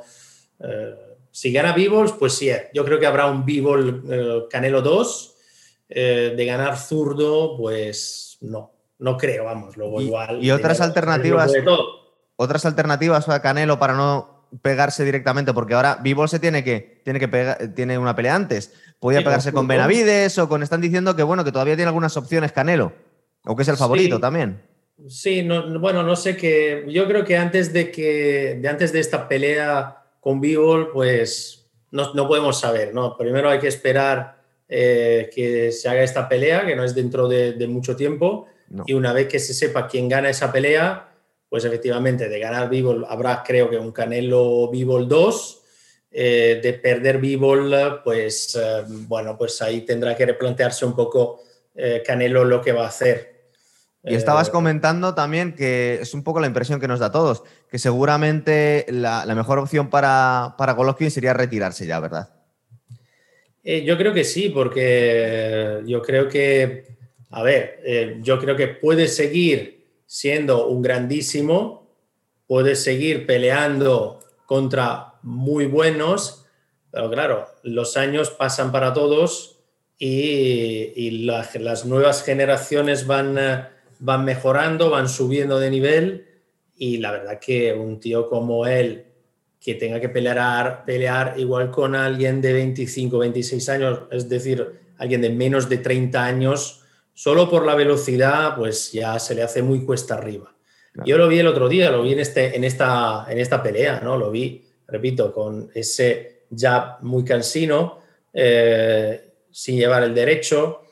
Eh, 0.59 0.95
si 1.31 1.51
gana 1.51 1.73
Bivol, 1.73 2.17
pues 2.17 2.33
sí, 2.33 2.49
eh. 2.49 2.69
yo 2.73 2.85
creo 2.85 2.99
que 2.99 3.07
habrá 3.07 3.27
un 3.27 3.45
Bivol 3.45 4.47
Canelo 4.49 4.81
2. 4.81 5.35
de 5.89 6.45
ganar 6.45 6.77
zurdo, 6.77 7.57
pues 7.57 8.37
no. 8.41 8.71
No 8.97 9.17
creo, 9.17 9.43
vamos, 9.43 9.75
luego 9.75 10.01
igual. 10.01 10.43
Y 10.43 10.51
otras 10.51 10.79
alternativas. 10.79 11.51
Otras 12.37 12.65
alternativas 12.65 13.27
a 13.29 13.41
Canelo 13.41 13.79
para 13.79 13.93
no 13.93 14.47
pegarse 14.61 15.03
directamente, 15.03 15.53
porque 15.53 15.73
ahora 15.73 15.99
Bivol 16.01 16.29
se 16.29 16.39
tiene 16.39 16.63
que, 16.63 17.01
tiene 17.03 17.19
que 17.19 17.27
pegar, 17.27 17.73
tiene 17.73 17.97
una 17.97 18.15
pelea 18.15 18.35
antes. 18.35 18.73
Podía 18.99 19.23
pegarse 19.23 19.51
con 19.51 19.67
Benavides 19.67 20.37
o 20.39 20.47
con. 20.47 20.63
Están 20.63 20.81
diciendo 20.81 21.15
que 21.15 21.23
bueno, 21.23 21.43
que 21.43 21.51
todavía 21.51 21.75
tiene 21.75 21.89
algunas 21.89 22.15
opciones 22.17 22.51
Canelo. 22.51 22.93
O 23.45 23.55
que 23.55 23.63
es 23.63 23.67
el 23.67 23.77
favorito 23.77 24.19
también. 24.19 24.61
Sí, 25.07 25.43
no, 25.43 25.79
bueno, 25.79 26.03
no 26.03 26.15
sé 26.15 26.35
qué. 26.35 26.85
Yo 26.87 27.05
creo 27.05 27.23
que 27.25 27.37
antes 27.37 27.73
de 27.73 27.91
que. 27.91 28.57
De 28.61 28.67
antes 28.67 28.91
de 28.91 29.01
esta 29.01 29.27
pelea 29.27 30.04
con 30.25 30.41
Bivol, 30.41 30.91
pues 30.91 31.69
no, 31.91 32.27
podemos 32.27 32.59
saber, 32.59 32.95
¿no? 32.95 33.15
Primero 33.15 33.47
hay 33.47 33.59
que 33.59 33.67
esperar 33.67 34.41
eh, 34.67 35.29
que 35.31 35.71
se 35.71 35.87
haga 35.87 36.01
esta 36.01 36.27
pelea, 36.27 36.65
que 36.65 36.75
no 36.75 36.83
es 36.83 36.95
dentro 36.95 37.27
de 37.27 37.67
mucho 37.67 37.95
tiempo. 37.95 38.47
Y 38.87 38.93
una 38.93 39.13
vez 39.13 39.27
que 39.27 39.37
se 39.37 39.53
sepa 39.53 39.87
quién 39.87 40.09
gana 40.09 40.31
esa 40.31 40.51
pelea, 40.51 41.13
pues 41.47 41.63
efectivamente 41.65 42.27
de 42.27 42.39
ganar 42.39 42.67
Bivol 42.67 43.05
habrá 43.07 43.43
creo 43.43 43.69
que 43.69 43.77
un 43.77 43.91
Canelo 43.91 44.67
Bivol 44.71 45.07
2. 45.07 45.61
Eh, 46.17 46.61
de 46.63 46.73
perder 46.73 47.17
Bivol, 47.19 48.01
pues 48.01 48.55
eh, 48.55 48.83
bueno, 48.87 49.37
pues 49.37 49.61
ahí 49.61 49.81
tendrá 49.81 50.15
que 50.15 50.25
replantearse 50.25 50.85
un 50.85 50.95
poco 50.95 51.43
eh, 51.75 52.01
Canelo 52.03 52.45
lo 52.45 52.61
que 52.61 52.71
va 52.71 52.85
a 52.85 52.87
hacer. 52.87 53.34
Y 54.07 54.13
estabas 54.13 54.49
comentando 54.49 55.15
también 55.15 55.53
que 55.53 55.99
es 56.01 56.13
un 56.13 56.23
poco 56.23 56.39
la 56.39 56.47
impresión 56.47 56.79
que 56.79 56.87
nos 56.87 56.99
da 56.99 57.07
a 57.07 57.11
todos, 57.11 57.43
que 57.69 57.79
seguramente 57.79 58.85
la, 58.89 59.25
mejor 59.35 59.57
opción 59.57 59.89
para, 59.89 60.55
para 60.57 60.73
Golovkin 60.73 61.09
sería 61.09 61.33
retirarse 61.33 61.87
ya, 61.87 61.99
¿verdad? 61.99 62.29
yo 63.63 63.97
creo 63.97 64.13
que 64.13 64.23
sí, 64.23 64.49
porque 64.49 65.81
yo 65.87 66.03
creo 66.03 66.29
que 66.29 66.95
a 67.35 67.43
ver, 67.43 67.81
eh, 67.83 68.17
yo 68.21 68.39
creo 68.39 68.55
que 68.55 68.69
puede 68.69 69.09
seguir 69.09 69.85
siendo 70.05 70.67
un 70.67 70.81
grandísimo, 70.81 71.91
puede 72.47 72.77
seguir 72.77 73.25
peleando 73.25 74.21
contra 74.45 75.15
muy 75.21 75.65
buenos, 75.65 76.45
pero 76.91 77.11
claro, 77.11 77.49
los 77.61 77.97
años 77.97 78.29
pasan 78.29 78.71
para 78.71 78.93
todos 78.93 79.59
y, 79.99 81.25
las 81.25 81.85
nuevas 81.85 82.23
generaciones 82.23 83.05
van, 83.05 83.37
eh, 83.37 83.65
van 84.05 84.23
mejorando, 84.23 84.91
van 84.91 85.09
subiendo 85.09 85.59
de 85.59 85.71
nivel 85.71 86.27
y 86.77 86.97
la 86.97 87.11
verdad 87.11 87.39
que 87.39 87.73
un 87.73 87.99
tío 87.99 88.27
como 88.27 88.67
él, 88.67 89.05
que 89.59 89.73
tenga 89.73 89.99
que 89.99 90.09
pelear, 90.09 90.85
pelear 90.85 91.33
igual 91.37 91.71
con 91.71 91.95
alguien 91.95 92.39
de 92.39 92.53
25, 92.53 93.17
26 93.17 93.69
años, 93.69 93.99
es 94.11 94.29
decir, 94.29 94.79
alguien 94.99 95.21
de 95.21 95.31
menos 95.31 95.67
de 95.67 95.79
30 95.79 96.23
años, 96.23 96.83
solo 97.15 97.49
por 97.49 97.65
la 97.65 97.73
velocidad, 97.73 98.55
pues 98.55 98.91
ya 98.91 99.17
se 99.17 99.33
le 99.33 99.41
hace 99.41 99.63
muy 99.63 99.83
cuesta 99.83 100.13
arriba. 100.13 100.53
Yo 101.03 101.17
lo 101.17 101.27
vi 101.27 101.39
el 101.39 101.47
otro 101.47 101.67
día, 101.67 101.91
lo 101.91 102.03
vi 102.03 102.13
en, 102.13 102.19
este, 102.19 102.55
en, 102.55 102.63
esta, 102.63 103.25
en 103.27 103.39
esta 103.39 103.61
pelea, 103.61 103.99
¿no? 104.01 104.17
Lo 104.17 104.31
vi, 104.31 104.63
repito, 104.87 105.33
con 105.33 105.69
ese 105.73 106.43
jab 106.55 107.01
muy 107.01 107.25
cansino, 107.25 107.99
eh, 108.31 109.31
sin 109.51 109.77
llevar 109.77 110.03
el 110.03 110.13
derecho. 110.13 110.84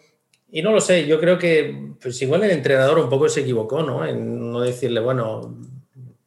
Y 0.56 0.62
no 0.62 0.72
lo 0.72 0.80
sé, 0.80 1.08
yo 1.08 1.20
creo 1.20 1.40
que 1.40 1.96
pues 2.00 2.22
igual 2.22 2.44
el 2.44 2.52
entrenador 2.52 3.00
un 3.00 3.10
poco 3.10 3.28
se 3.28 3.42
equivocó, 3.42 3.82
¿no? 3.82 4.06
En 4.06 4.52
no 4.52 4.62
decirle, 4.62 5.00
bueno, 5.00 5.58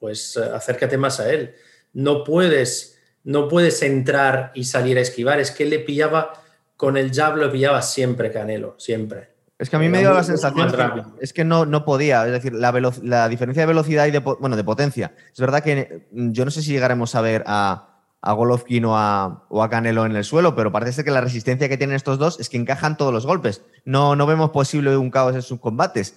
pues 0.00 0.36
acércate 0.36 0.98
más 0.98 1.20
a 1.20 1.32
él. 1.32 1.54
No 1.92 2.24
puedes, 2.24 2.98
no 3.22 3.46
puedes 3.46 3.80
entrar 3.84 4.50
y 4.52 4.64
salir 4.64 4.98
a 4.98 5.02
esquivar. 5.02 5.38
Es 5.38 5.52
que 5.52 5.62
él 5.62 5.70
le 5.70 5.78
pillaba, 5.78 6.32
con 6.76 6.96
el 6.96 7.12
jab 7.12 7.36
lo 7.36 7.52
pillaba 7.52 7.82
siempre 7.82 8.32
Canelo, 8.32 8.74
siempre. 8.78 9.28
Es 9.60 9.70
que 9.70 9.76
a 9.76 9.78
mí 9.78 9.88
me 9.88 10.00
dio 10.00 10.12
la 10.12 10.24
sensación 10.24 10.72
es 11.20 11.32
que 11.32 11.44
no, 11.44 11.64
no 11.64 11.84
podía, 11.84 12.26
es 12.26 12.32
decir, 12.32 12.52
la, 12.52 13.28
diferencia 13.28 13.62
de 13.62 13.66
velocidad 13.66 14.06
y 14.06 14.10
de, 14.10 14.18
bueno, 14.18 14.56
de 14.56 14.64
potencia. 14.64 15.14
Es 15.32 15.38
verdad 15.38 15.62
que 15.62 16.08
mm, 16.10 16.32
yo 16.32 16.44
no 16.44 16.50
sé 16.50 16.62
si 16.62 16.72
llegaremos 16.72 17.14
a 17.14 17.20
ver 17.20 17.44
a, 17.46 17.95
a 18.22 18.32
Golovkin 18.32 18.84
o 18.86 18.96
a, 18.96 19.46
o 19.48 19.62
a, 19.62 19.70
Canelo 19.70 20.06
en 20.06 20.16
el 20.16 20.24
suelo, 20.24 20.54
pero 20.54 20.72
parece 20.72 21.04
que 21.04 21.10
la 21.10 21.20
resistencia 21.20 21.68
que 21.68 21.76
tienen 21.76 21.96
estos 21.96 22.18
dos 22.18 22.40
es 22.40 22.48
que 22.48 22.56
encajan 22.56 22.96
todos 22.96 23.12
los 23.12 23.26
golpes. 23.26 23.62
No, 23.84 24.16
no 24.16 24.26
vemos 24.26 24.50
posible 24.50 24.96
un 24.96 25.10
caos 25.10 25.34
en 25.34 25.42
sus 25.42 25.60
combates, 25.60 26.16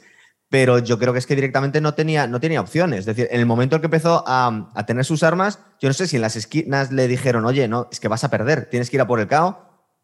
pero 0.49 0.79
yo 0.79 0.97
creo 0.97 1.13
que 1.13 1.19
es 1.19 1.27
que 1.27 1.35
directamente 1.35 1.79
no 1.79 1.93
tenía, 1.93 2.25
no 2.25 2.39
tenía 2.39 2.61
opciones. 2.61 3.01
Es 3.01 3.05
decir, 3.05 3.27
en 3.29 3.39
el 3.39 3.45
momento 3.45 3.75
en 3.75 3.81
que 3.81 3.87
empezó 3.87 4.23
a, 4.25 4.71
tener 4.87 5.05
sus 5.05 5.21
armas, 5.23 5.59
yo 5.79 5.89
no 5.89 5.93
sé 5.93 6.07
si 6.07 6.15
en 6.15 6.23
las 6.23 6.35
esquinas 6.35 6.91
le 6.91 7.07
dijeron, 7.07 7.45
oye, 7.45 7.67
no, 7.67 7.87
es 7.91 7.99
que 7.99 8.07
vas 8.07 8.23
a 8.23 8.29
perder, 8.29 8.69
tienes 8.69 8.89
que 8.89 8.97
ir 8.97 9.01
a 9.01 9.07
por 9.07 9.19
el 9.19 9.27
caos 9.27 9.55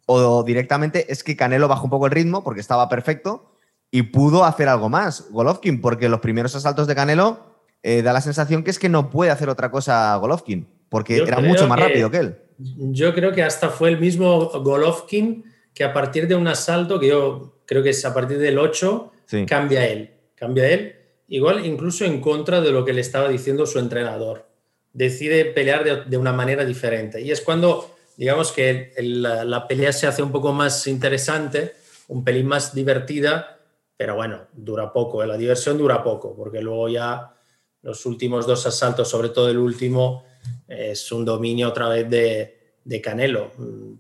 o 0.05 0.43
directamente 0.43 1.11
es 1.11 1.23
que 1.23 1.35
Canelo 1.35 1.67
bajó 1.67 1.85
un 1.85 1.89
poco 1.89 2.05
el 2.05 2.11
ritmo 2.11 2.43
porque 2.43 2.61
estaba 2.61 2.87
perfecto 2.89 3.57
y 3.89 4.03
pudo 4.03 4.45
hacer 4.45 4.69
algo 4.69 4.87
más 4.87 5.29
Golovkin, 5.31 5.81
porque 5.81 6.09
los 6.09 6.19
primeros 6.19 6.55
asaltos 6.55 6.85
de 6.85 6.95
Canelo 6.95 7.63
eh, 7.81 8.03
da 8.03 8.13
la 8.13 8.21
sensación 8.21 8.63
que 8.63 8.69
es 8.69 8.77
que 8.77 8.89
no 8.89 9.09
puede 9.09 9.31
hacer 9.31 9.49
otra 9.49 9.71
cosa 9.71 10.15
Golovkin, 10.17 10.67
porque 10.89 11.17
era 11.17 11.39
mucho 11.39 11.67
más 11.67 11.79
rápido 11.79 12.09
que 12.09 12.17
él. 12.17 12.35
Yo 12.57 13.13
creo 13.13 13.31
que 13.33 13.43
hasta 13.43 13.69
fue 13.69 13.89
el 13.89 13.99
mismo 13.99 14.49
Golovkin 14.49 15.43
que 15.73 15.83
a 15.83 15.93
partir 15.93 16.27
de 16.27 16.35
un 16.35 16.47
asalto, 16.47 16.99
que 16.99 17.07
yo 17.09 17.59
creo 17.65 17.83
que 17.83 17.89
es 17.89 18.05
a 18.05 18.13
partir 18.13 18.37
del 18.37 18.57
8, 18.57 19.11
cambia 19.45 19.85
él, 19.85 20.11
cambia 20.35 20.69
él, 20.69 20.95
igual 21.27 21.65
incluso 21.65 22.05
en 22.05 22.21
contra 22.21 22.61
de 22.61 22.71
lo 22.71 22.85
que 22.85 22.93
le 22.93 23.01
estaba 23.01 23.27
diciendo 23.27 23.65
su 23.65 23.79
entrenador. 23.79 24.47
decide 24.93 25.43
pelear 25.43 26.07
de, 26.07 26.17
una 26.17 26.31
manera 26.31 26.63
diferente. 26.63 27.19
Y 27.19 27.29
es 27.29 27.41
cuando, 27.41 27.97
digamos 28.15 28.53
que 28.53 28.93
la, 28.97 29.67
pelea 29.67 29.91
se 29.91 30.07
hace 30.07 30.23
un 30.23 30.31
poco 30.31 30.53
más 30.53 30.87
interesante, 30.87 31.73
un 32.07 32.23
pelín 32.23 32.47
más 32.47 32.73
divertida, 32.73 33.59
pero 33.97 34.15
bueno, 34.15 34.43
dura 34.53 34.93
poco, 34.93 35.21
¿eh? 35.21 35.27
la 35.27 35.35
diversión 35.35 35.77
dura 35.77 36.01
poco, 36.01 36.33
porque 36.33 36.61
luego 36.61 36.87
ya 36.87 37.33
los 37.81 38.05
últimos 38.05 38.47
dos 38.47 38.65
asaltos, 38.65 39.09
sobre 39.09 39.29
todo 39.29 39.49
el 39.49 39.57
último, 39.57 40.23
es 40.67 41.11
un 41.11 41.25
dominio 41.25 41.69
otra 41.69 41.89
vez 41.89 42.09
de, 42.09 42.57
de 42.83 43.01
Canelo. 43.01 43.51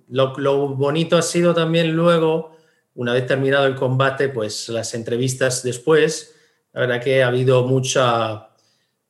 Lo, 0.09 0.33
lo, 0.37 0.69
bonito 0.69 1.17
ha 1.17 1.21
sido 1.21 1.53
también 1.53 1.93
luego, 1.93 2.55
una 2.95 3.13
vez 3.13 3.25
terminado 3.25 3.65
el 3.65 3.75
combate, 3.75 4.29
pues 4.29 4.69
las 4.69 4.93
entrevistas 4.93 5.63
después, 5.63 6.35
la 6.73 6.81
verdad 6.81 7.01
que 7.01 7.23
ha 7.23 7.27
habido 7.27 7.65
mucha, 7.67 8.49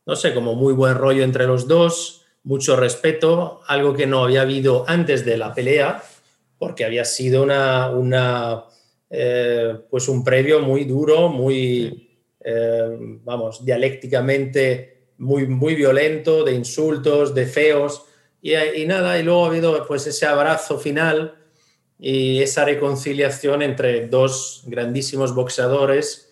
no 0.06 0.15
sé, 0.15 0.34
como 0.34 0.56
muy 0.56 0.74
buen 0.74 0.96
rollo 0.96 1.24
entre 1.24 1.46
los 1.46 1.68
dos, 1.68 2.25
mucho 2.44 2.75
respeto, 2.75 3.62
algo 3.68 3.94
que 3.94 4.06
no 4.06 4.24
había 4.24 4.42
habido 4.42 4.86
antes 4.88 5.25
de 5.25 5.38
la 5.38 5.54
pelea, 5.54 6.04
porque 6.58 6.86
había 6.86 7.04
sido 7.04 7.44
una, 7.44 7.89
una 7.89 8.65
eh, 9.10 9.77
pues 9.89 10.08
un 10.08 10.24
previo 10.24 10.62
muy 10.62 10.86
duro, 10.86 11.30
muy, 11.30 12.10
eh, 12.39 12.98
vamos, 13.24 13.63
dialécticamente 13.65 14.94
muy, 15.17 15.48
muy 15.48 15.75
violento, 15.75 16.43
de 16.43 16.53
insultos, 16.53 17.34
de 17.34 17.45
feos. 17.45 18.05
Y, 18.41 18.86
nada, 18.86 19.17
y 19.19 19.24
luego 19.24 19.45
ha 19.45 19.48
habido 19.48 19.88
pues 19.88 20.05
ese 20.05 20.25
abrazo 20.25 20.77
final 20.77 21.36
y 21.98 22.41
esa 22.41 22.65
reconciliación 22.65 23.62
entre 23.62 24.07
dos 24.07 24.63
grandísimos 24.67 25.34
boxeadores 25.34 26.31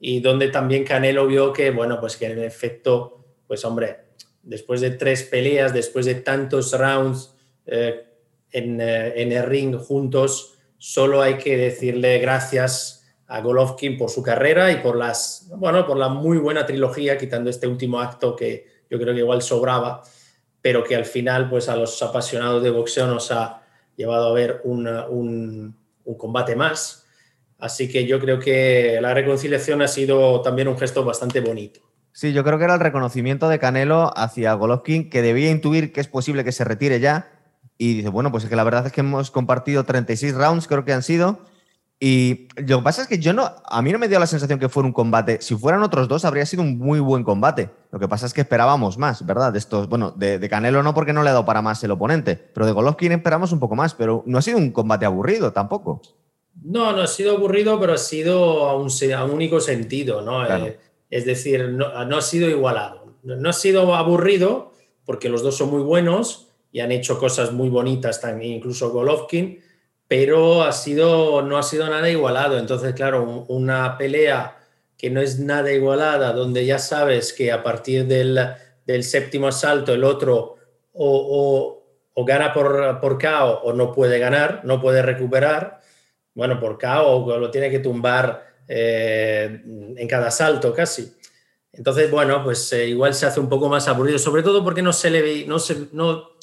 y 0.00 0.20
donde 0.20 0.48
también 0.48 0.84
Canelo 0.84 1.26
vio 1.26 1.52
que, 1.52 1.70
bueno, 1.70 2.00
pues 2.00 2.16
que 2.16 2.26
en 2.26 2.42
efecto, 2.42 3.24
pues 3.46 3.64
hombre, 3.64 3.98
después 4.42 4.80
de 4.80 4.90
tres 4.90 5.22
peleas, 5.22 5.72
después 5.72 6.06
de 6.06 6.16
tantos 6.16 6.76
rounds 6.76 7.34
eh, 7.66 8.04
en, 8.50 8.80
eh, 8.80 9.22
en, 9.22 9.32
el 9.32 9.44
ring 9.44 9.76
juntos, 9.76 10.58
solo 10.78 11.22
hay 11.22 11.38
que 11.38 11.56
decirle 11.56 12.18
gracias 12.18 13.03
a 13.26 13.40
Golovkin 13.40 13.96
por 13.96 14.10
su 14.10 14.22
carrera 14.22 14.70
y 14.70 14.76
por 14.76 14.96
las, 14.96 15.48
bueno, 15.56 15.86
por 15.86 15.96
la 15.96 16.08
muy 16.08 16.38
buena 16.38 16.66
trilogía, 16.66 17.16
quitando 17.18 17.50
este 17.50 17.66
último 17.66 18.00
acto 18.00 18.36
que 18.36 18.66
yo 18.90 18.98
creo 18.98 19.14
que 19.14 19.20
igual 19.20 19.42
sobraba 19.42 20.02
pero 20.64 20.82
que 20.82 20.96
al 20.96 21.04
final 21.04 21.50
pues 21.50 21.68
a 21.68 21.76
los 21.76 22.02
apasionados 22.02 22.62
de 22.62 22.70
boxeo 22.70 23.06
nos 23.06 23.30
ha 23.30 23.60
llevado 23.96 24.28
a 24.28 24.32
ver 24.32 24.62
un, 24.64 25.76
combate 26.16 26.56
más. 26.56 27.04
Así 27.58 27.86
que 27.86 28.06
yo 28.06 28.18
creo 28.18 28.38
que 28.38 28.98
la 29.02 29.12
reconciliación 29.12 29.82
ha 29.82 29.88
sido 29.88 30.40
también 30.40 30.68
un 30.68 30.78
gesto 30.78 31.04
bastante 31.04 31.40
bonito. 31.40 31.80
Sí, 32.12 32.32
yo 32.32 32.44
creo 32.44 32.56
que 32.56 32.64
era 32.64 32.74
el 32.74 32.80
reconocimiento 32.80 33.50
de 33.50 33.58
Canelo 33.58 34.10
hacia 34.16 34.54
Golovkin, 34.54 35.10
que 35.10 35.20
debía 35.20 35.50
intuir 35.50 35.92
que 35.92 36.00
es 36.00 36.08
posible 36.08 36.44
que 36.44 36.52
se 36.52 36.64
retire 36.64 36.98
ya. 36.98 37.30
Y 37.76 37.96
dice, 37.96 38.08
bueno, 38.08 38.30
pues 38.30 38.44
es 38.44 38.48
que 38.48 38.56
la 38.56 38.64
verdad 38.64 38.86
es 38.86 38.92
que 38.92 39.02
hemos 39.02 39.30
compartido 39.30 39.84
36 39.84 40.34
rounds, 40.34 40.66
creo 40.66 40.86
que 40.86 40.94
han 40.94 41.02
sido, 41.02 41.40
y 42.00 42.48
lo 42.56 42.78
que 42.78 42.84
pasa 42.84 43.02
es 43.02 43.08
que 43.08 43.18
yo 43.18 43.32
no, 43.32 43.50
a 43.64 43.82
mí 43.82 43.92
no 43.92 43.98
me 43.98 44.08
dio 44.08 44.18
la 44.18 44.26
sensación 44.26 44.58
que 44.58 44.68
fuera 44.68 44.86
un 44.86 44.92
combate. 44.92 45.38
Si 45.40 45.54
fueran 45.54 45.82
otros 45.82 46.08
dos, 46.08 46.24
habría 46.24 46.44
sido 46.44 46.62
un 46.62 46.78
muy 46.78 47.00
buen 47.00 47.22
combate. 47.22 47.70
Lo 47.92 47.98
que 47.98 48.08
pasa 48.08 48.26
es 48.26 48.34
que 48.34 48.40
esperábamos 48.40 48.98
más, 48.98 49.24
¿verdad? 49.24 49.52
De 49.52 49.58
estos, 49.58 49.88
bueno, 49.88 50.10
de, 50.10 50.46
Canelo 50.48 50.82
no 50.82 50.92
porque 50.92 51.12
no 51.12 51.22
le 51.22 51.30
ha 51.30 51.32
dado 51.32 51.44
para 51.44 51.62
más 51.62 51.82
el 51.84 51.92
oponente, 51.92 52.36
pero 52.36 52.66
de 52.66 52.72
Golovkin 52.72 53.12
esperamos 53.12 53.52
un 53.52 53.60
poco 53.60 53.76
más, 53.76 53.94
pero 53.94 54.22
no 54.26 54.38
ha 54.38 54.42
sido 54.42 54.58
un 54.58 54.72
combate 54.72 55.06
aburrido 55.06 55.52
tampoco. 55.52 56.02
No, 56.62 56.92
no 56.92 57.02
ha 57.02 57.06
sido 57.06 57.36
aburrido, 57.36 57.78
pero 57.80 57.94
ha 57.94 57.98
sido 57.98 58.66
a 58.66 58.76
un, 58.76 58.90
único 59.30 59.60
sentido, 59.60 60.20
¿no? 60.20 60.44
Eh, 60.46 60.78
es 61.10 61.24
decir, 61.24 61.70
no, 61.70 61.86
ha 61.86 62.22
sido 62.22 62.50
igualado. 62.50 63.14
No 63.22 63.48
ha 63.48 63.52
sido 63.52 63.94
aburrido 63.94 64.72
porque 65.06 65.28
los 65.28 65.42
dos 65.42 65.56
son 65.56 65.70
muy 65.70 65.82
buenos 65.82 66.48
y 66.72 66.80
han 66.80 66.92
hecho 66.92 67.18
cosas 67.18 67.52
muy 67.52 67.68
bonitas, 67.68 68.20
también, 68.20 68.54
incluso 68.54 68.90
Golovkin 68.90 69.60
pero 70.08 70.62
ha 70.62 70.72
sido, 70.72 71.42
no 71.42 71.58
ha 71.58 71.62
sido 71.62 71.88
nada 71.88 72.08
igualado. 72.08 72.58
Entonces, 72.58 72.94
claro, 72.94 73.44
una 73.48 73.96
pelea 73.98 74.58
que 74.96 75.10
no 75.10 75.20
es 75.20 75.38
nada 75.38 75.72
igualada, 75.72 76.32
donde 76.32 76.64
ya 76.66 76.78
sabes 76.78 77.32
que 77.32 77.52
a 77.52 77.62
partir 77.62 78.06
del, 78.06 78.38
séptimo 79.02 79.48
asalto 79.48 79.92
el 79.92 80.04
otro 80.04 80.56
o, 80.92 81.82
gana 82.26 82.52
por, 82.52 83.00
por 83.00 83.18
KO 83.18 83.60
o 83.64 83.72
no 83.72 83.92
puede 83.92 84.18
ganar, 84.18 84.60
no 84.64 84.80
puede 84.80 85.02
recuperar, 85.02 85.80
bueno, 86.34 86.58
por 86.60 86.78
KO 86.78 87.38
lo 87.38 87.50
tiene 87.50 87.70
que 87.70 87.80
tumbar 87.80 88.46
eh, 88.68 89.62
en 89.96 90.08
cada 90.08 90.28
asalto 90.28 90.72
casi. 90.72 91.12
Entonces, 91.72 92.10
bueno, 92.10 92.42
pues 92.44 92.72
eh, 92.72 92.86
igual 92.86 93.14
se 93.14 93.26
hace 93.26 93.40
un 93.40 93.48
poco 93.48 93.68
más 93.68 93.88
aburrido, 93.88 94.18
sobre 94.18 94.42
todo 94.42 94.62
porque 94.62 94.82
no 94.82 94.92
se 94.92 95.10
le 95.10 95.22
ve, 95.22 95.44
no 95.46 95.58
se, 95.58 95.88
no, 95.92 96.33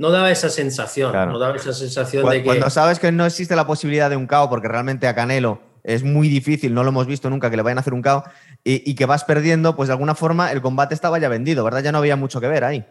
no 0.00 0.10
daba 0.10 0.30
esa 0.30 0.48
sensación, 0.48 1.12
no 1.12 1.38
daba 1.38 1.56
esa 1.56 1.74
sensación 1.74 2.26
de 2.26 2.38
que... 2.38 2.44
Cuando 2.44 2.70
sabes 2.70 2.98
que 2.98 3.12
no 3.12 3.26
existe 3.26 3.54
la 3.54 3.66
posibilidad 3.66 4.08
de 4.08 4.16
un 4.16 4.26
KO, 4.26 4.48
porque 4.48 4.66
realmente 4.66 5.06
a 5.06 5.14
Canelo 5.14 5.60
es 5.84 6.04
muy 6.04 6.30
difícil, 6.30 6.72
no 6.72 6.82
lo 6.84 6.88
hemos 6.88 7.06
visto 7.06 7.28
nunca 7.28 7.50
que 7.50 7.56
le 7.58 7.62
vayan 7.62 7.76
a 7.76 7.82
hacer 7.82 7.92
un 7.92 8.00
KO, 8.00 8.24
y, 8.64 8.94
que 8.94 9.04
vas 9.04 9.24
perdiendo, 9.24 9.76
pues 9.76 9.88
de 9.88 9.92
alguna 9.92 10.14
forma 10.14 10.52
el 10.52 10.62
combate 10.62 10.94
estaba 10.94 11.18
ya 11.18 11.28
vendido, 11.28 11.64
¿verdad? 11.64 11.82
Ya 11.82 11.92
no 11.92 11.98
había 11.98 12.16
mucho 12.16 12.40
que 12.40 12.48
ver 12.48 12.64
ahí. 12.64 12.82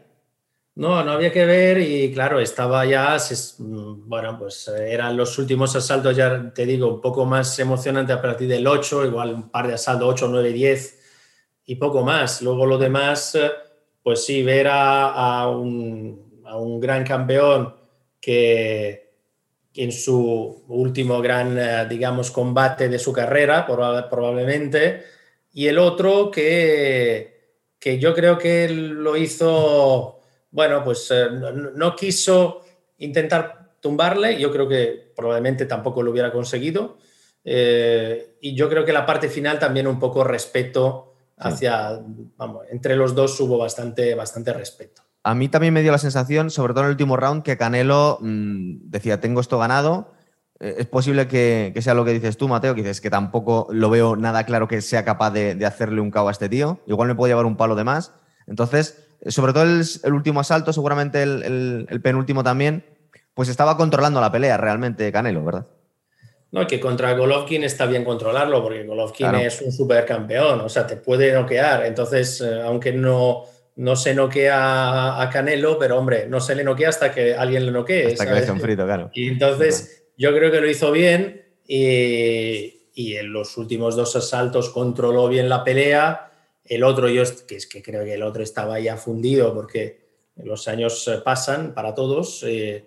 No, 0.75 1.04
no 1.04 1.13
había 1.13 1.32
que 1.32 1.48
ver 1.48 1.80
y 1.80 2.13
claro, 2.13 2.39
estaba 2.39 2.86
ya, 2.86 3.18
bueno, 3.58 4.38
pues 4.38 4.68
eran 4.68 5.18
los 5.18 5.36
últimos 5.39 5.75
asaltos, 5.75 6.16
ya 6.16 6.54
te 6.54 6.68
digo, 6.68 6.94
un 6.94 7.01
poco 7.01 7.25
más 7.25 7.58
emocionante 7.58 8.13
a 8.13 8.22
partir 8.22 8.48
del 8.48 8.68
8, 8.68 9.06
igual 9.06 9.34
un 9.34 9.50
par 9.50 9.66
de 9.66 9.74
asaltos, 9.74 10.10
8, 10.10 10.28
9, 10.30 10.54
10 10.54 11.00
y 11.66 11.75
poco 11.78 12.04
más. 12.04 12.44
Luego 12.44 12.68
lo 12.68 12.78
demás, 12.78 13.36
pues 14.04 14.24
sí, 14.24 14.44
ver 14.44 14.68
a 14.70 15.48
un, 15.50 16.28
a 16.50 16.58
un 16.58 16.79
gran 16.79 17.03
campeón 17.03 17.75
que 18.20 19.10
en 19.75 19.91
su 19.91 20.63
último 20.68 21.22
gran, 21.22 21.58
eh, 21.58 21.86
digamos, 21.89 22.32
combate 22.32 22.89
de 22.89 23.00
su 23.00 23.13
carrera, 23.13 23.65
probablemente, 23.65 25.03
y 25.53 25.68
el 25.68 25.77
otro 25.77 26.29
que, 26.32 27.56
que 27.79 28.00
yo 28.00 28.13
creo 28.13 28.38
que 28.38 28.68
lo 28.70 29.15
hizo, 29.15 30.20
bueno, 30.51 30.84
pues 30.84 31.10
eh, 31.12 31.27
no, 31.75 31.96
quiso 31.96 32.62
intentar 32.98 33.75
tumbarle, 33.79 34.38
yo 34.39 34.51
creo 34.51 34.68
que 34.68 35.13
probablemente 35.15 35.65
tampoco 35.65 36.03
lo 36.03 36.12
hubiera 36.12 36.32
conseguido, 36.32 36.98
eh, 37.46 38.36
y 38.41 38.56
yo 38.56 38.68
creo 38.70 38.84
que 38.84 38.91
la 38.91 39.06
parte 39.06 39.29
final 39.29 39.60
también 39.60 39.88
un 39.88 40.00
poco 40.00 40.24
respeto 40.24 41.13
hacia, 41.38 42.01
vamos, 42.36 42.65
entre 42.70 42.98
los 42.98 43.15
dos 43.15 43.39
hubo 43.39 43.58
bastante, 43.58 44.13
bastante 44.13 44.51
respeto. 44.51 45.09
A 45.24 45.36
mí 45.36 45.50
también 45.50 45.74
me 45.74 45.82
dio 45.82 45.92
la 45.92 45.98
sensación, 45.98 46.50
sobre 46.50 46.74
todo 46.74 46.84
en 46.84 46.88
el 46.88 46.92
último 46.92 47.18
round, 47.18 47.44
que 47.44 47.58
Canelo 47.58 48.20
mm, 48.22 48.90
decía, 48.90 49.20
tengo 49.20 49.42
esto 49.42 49.60
ganado. 49.60 50.14
Eh, 50.60 50.76
es 50.80 50.88
posible 50.88 51.28
que, 51.28 51.74
sea 51.82 51.94
lo 51.94 52.06
que 52.06 52.14
dices 52.14 52.38
tú, 52.38 52.48
Mateo, 52.48 52.74
que 52.74 52.82
dices 52.82 53.02
que 53.02 53.10
tampoco 53.10 53.68
lo 53.72 53.90
veo 53.90 54.16
nada 54.16 54.46
claro 54.46 54.68
que 54.68 54.82
sea 54.82 55.04
capaz 55.04 55.32
de, 55.32 55.66
hacerle 55.66 56.02
un 56.02 56.12
cabo 56.12 56.30
a 56.30 56.32
este 56.32 56.48
tío. 56.50 56.80
Igual 56.88 57.10
me 57.10 57.16
puede 57.16 57.32
llevar 57.32 57.46
un 57.46 57.58
palo 57.58 57.76
de 57.76 57.84
más. 57.84 58.14
Entonces, 58.48 59.06
eh, 59.22 59.32
sobre 59.32 59.54
todo 59.54 59.64
el, 59.64 60.14
último 60.14 60.40
asalto, 60.40 60.72
seguramente 60.72 61.22
el, 61.24 62.00
penúltimo 62.02 62.44
también, 62.44 62.86
pues 63.34 63.50
estaba 63.50 63.76
controlando 63.76 64.22
la 64.22 64.32
pelea 64.32 64.58
realmente 64.58 65.12
Canelo, 65.12 65.44
¿verdad? 65.44 65.68
No, 66.52 66.66
que 66.66 66.80
contra 66.80 67.14
Golovkin 67.14 67.64
está 67.64 67.86
bien 67.86 68.04
controlarlo, 68.04 68.64
porque 68.64 68.84
Golovkin 68.84 69.36
es 69.36 69.62
un 69.62 69.72
supercampeón, 69.72 70.62
o 70.62 70.70
sea, 70.70 70.88
te 70.88 70.96
puede 70.96 71.32
noquear. 71.32 71.86
Entonces, 71.86 72.42
eh, 72.42 72.62
aunque 72.64 72.92
no 72.92 73.44
no 73.79 73.95
se 73.95 74.13
noquea 74.13 75.21
a 75.21 75.29
Canelo, 75.29 75.79
pero 75.79 75.98
hombre, 75.98 76.27
no 76.27 76.41
se 76.41 76.53
le 76.53 76.65
noquea 76.65 76.89
hasta 76.89 77.13
que 77.13 77.33
alguien 77.33 77.65
le 77.65 77.71
noquee. 77.71 78.07
Hasta 78.07 78.25
que 78.25 78.45
le 78.45 78.51
un 78.51 78.59
frito, 78.59 78.83
claro. 78.83 79.09
Y 79.13 79.29
entonces 79.29 80.03
yo 80.17 80.36
creo 80.36 80.51
que 80.51 80.59
lo 80.59 80.69
hizo 80.69 80.91
bien 80.91 81.45
y, 81.65 82.75
en 82.93 83.31
los 83.31 83.57
últimos 83.57 83.95
dos 83.95 84.17
asaltos 84.17 84.69
controló 84.71 85.29
bien 85.29 85.48
la 85.48 85.63
pelea. 85.63 86.29
El 86.65 86.83
otro, 86.83 87.07
yo 87.07 87.24
que 87.48 87.55
es 87.55 87.67
que 87.67 87.81
creo 87.81 88.03
que 88.03 88.15
el 88.15 88.24
otro 88.24 88.43
estaba 88.43 88.81
ya 88.81 88.98
fundido 88.98 89.53
porque 89.53 90.01
los 90.36 90.67
años 90.67 91.07
eh, 91.07 91.21
pasan 91.24 91.74
para 91.74 91.95
todos 91.95 92.43
eh, 92.45 92.86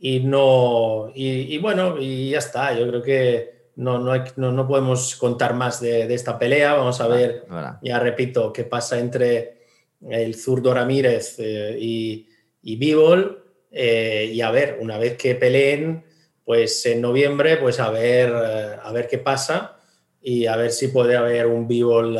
y 0.00 0.18
no 0.18 1.12
y, 1.14 1.56
bueno 1.58 1.96
y 2.00 2.30
ya 2.30 2.38
está. 2.38 2.76
Yo 2.76 2.88
creo 2.88 3.02
que 3.02 3.68
no, 3.76 4.00
no, 4.00 4.66
podemos 4.66 5.14
contar 5.14 5.54
más 5.54 5.80
de, 5.80 6.12
esta 6.12 6.36
pelea. 6.36 6.74
Vamos 6.74 7.00
a 7.00 7.06
ver, 7.06 7.46
ya 7.82 8.00
repito, 8.00 8.52
qué 8.52 8.64
pasa 8.64 8.98
entre 8.98 9.63
el 10.10 10.34
zurdo 10.34 10.74
Ramírez 10.74 11.36
eh, 11.38 11.76
y, 11.80 12.28
y 12.62 12.76
Bivol. 12.76 13.42
Eh, 13.70 14.30
y 14.32 14.40
a 14.40 14.50
ver, 14.50 14.78
una 14.80 14.98
vez 14.98 15.16
que 15.16 15.34
peleen, 15.34 16.04
pues 16.44 16.84
en 16.86 17.00
noviembre, 17.00 17.56
pues 17.56 17.80
a 17.80 17.90
ver, 17.90 18.30
eh, 18.30 18.76
a 18.82 18.92
ver 18.92 19.08
qué 19.08 19.18
pasa 19.18 19.78
y 20.22 20.46
a 20.46 20.56
ver 20.56 20.70
si 20.70 20.88
puede 20.88 21.16
haber 21.16 21.46
un 21.46 21.66
Bivol 21.66 22.18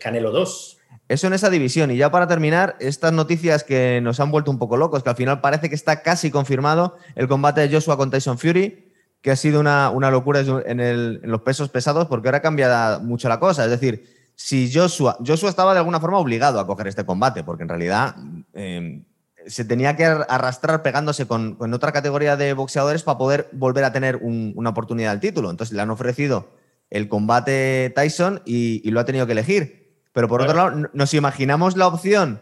Canelo 0.00 0.30
2. 0.32 0.78
Eso 1.06 1.26
en 1.26 1.34
esa 1.34 1.50
división. 1.50 1.90
Y 1.90 1.96
ya 1.96 2.10
para 2.10 2.26
terminar, 2.26 2.76
estas 2.80 3.12
noticias 3.12 3.62
que 3.62 4.00
nos 4.02 4.20
han 4.20 4.30
vuelto 4.30 4.50
un 4.50 4.58
poco 4.58 4.76
locos, 4.76 5.02
que 5.02 5.10
al 5.10 5.16
final 5.16 5.40
parece 5.40 5.68
que 5.68 5.74
está 5.74 6.02
casi 6.02 6.30
confirmado 6.30 6.96
el 7.14 7.28
combate 7.28 7.60
de 7.60 7.74
Joshua 7.74 7.96
con 7.98 8.10
Tyson 8.10 8.38
Fury, 8.38 8.90
que 9.20 9.30
ha 9.30 9.36
sido 9.36 9.60
una, 9.60 9.90
locura 10.10 10.40
en, 10.40 10.80
en, 10.80 11.20
los 11.22 11.42
pesos 11.42 11.68
pesados, 11.68 12.08
porque 12.08 12.28
ahora 12.28 12.40
cambia 12.42 12.98
mucho 13.00 13.28
la 13.28 13.38
cosa. 13.38 13.64
Es 13.64 13.70
decir, 13.70 14.13
si 14.36 14.70
Joshua, 14.72 15.16
Joshua 15.24 15.48
estaba 15.48 15.72
de 15.72 15.78
alguna 15.78 16.00
forma 16.00 16.18
obligado 16.18 16.60
a 16.60 16.66
coger 16.66 16.88
este 16.88 17.04
combate, 17.04 17.44
porque 17.44 17.62
en 17.62 17.68
realidad 17.68 18.16
em, 18.52 19.04
se 19.46 19.64
tenía 19.64 19.96
que 19.96 20.04
arrastrar 20.04 20.82
pegándose 20.82 21.26
con, 21.26 21.56
otra 21.72 21.92
categoría 21.92 22.36
de 22.36 22.52
boxeadores 22.52 23.02
para 23.02 23.18
poder 23.18 23.48
volver 23.52 23.84
a 23.84 23.92
tener 23.92 24.16
una 24.22 24.70
oportunidad 24.70 25.12
al 25.12 25.20
título. 25.20 25.50
Entonces 25.50 25.74
le 25.74 25.82
han 25.82 25.90
ofrecido 25.90 26.48
el 26.90 27.08
combate 27.08 27.92
Tyson 27.94 28.42
y, 28.44 28.88
lo 28.90 29.00
ha 29.00 29.04
tenido 29.04 29.26
que 29.26 29.32
elegir. 29.32 30.02
Pero 30.12 30.28
por 30.28 30.42
otro 30.42 30.54
lado, 30.54 30.90
nos 30.92 31.12
imaginamos 31.14 31.76
la 31.76 31.88
opción 31.88 32.40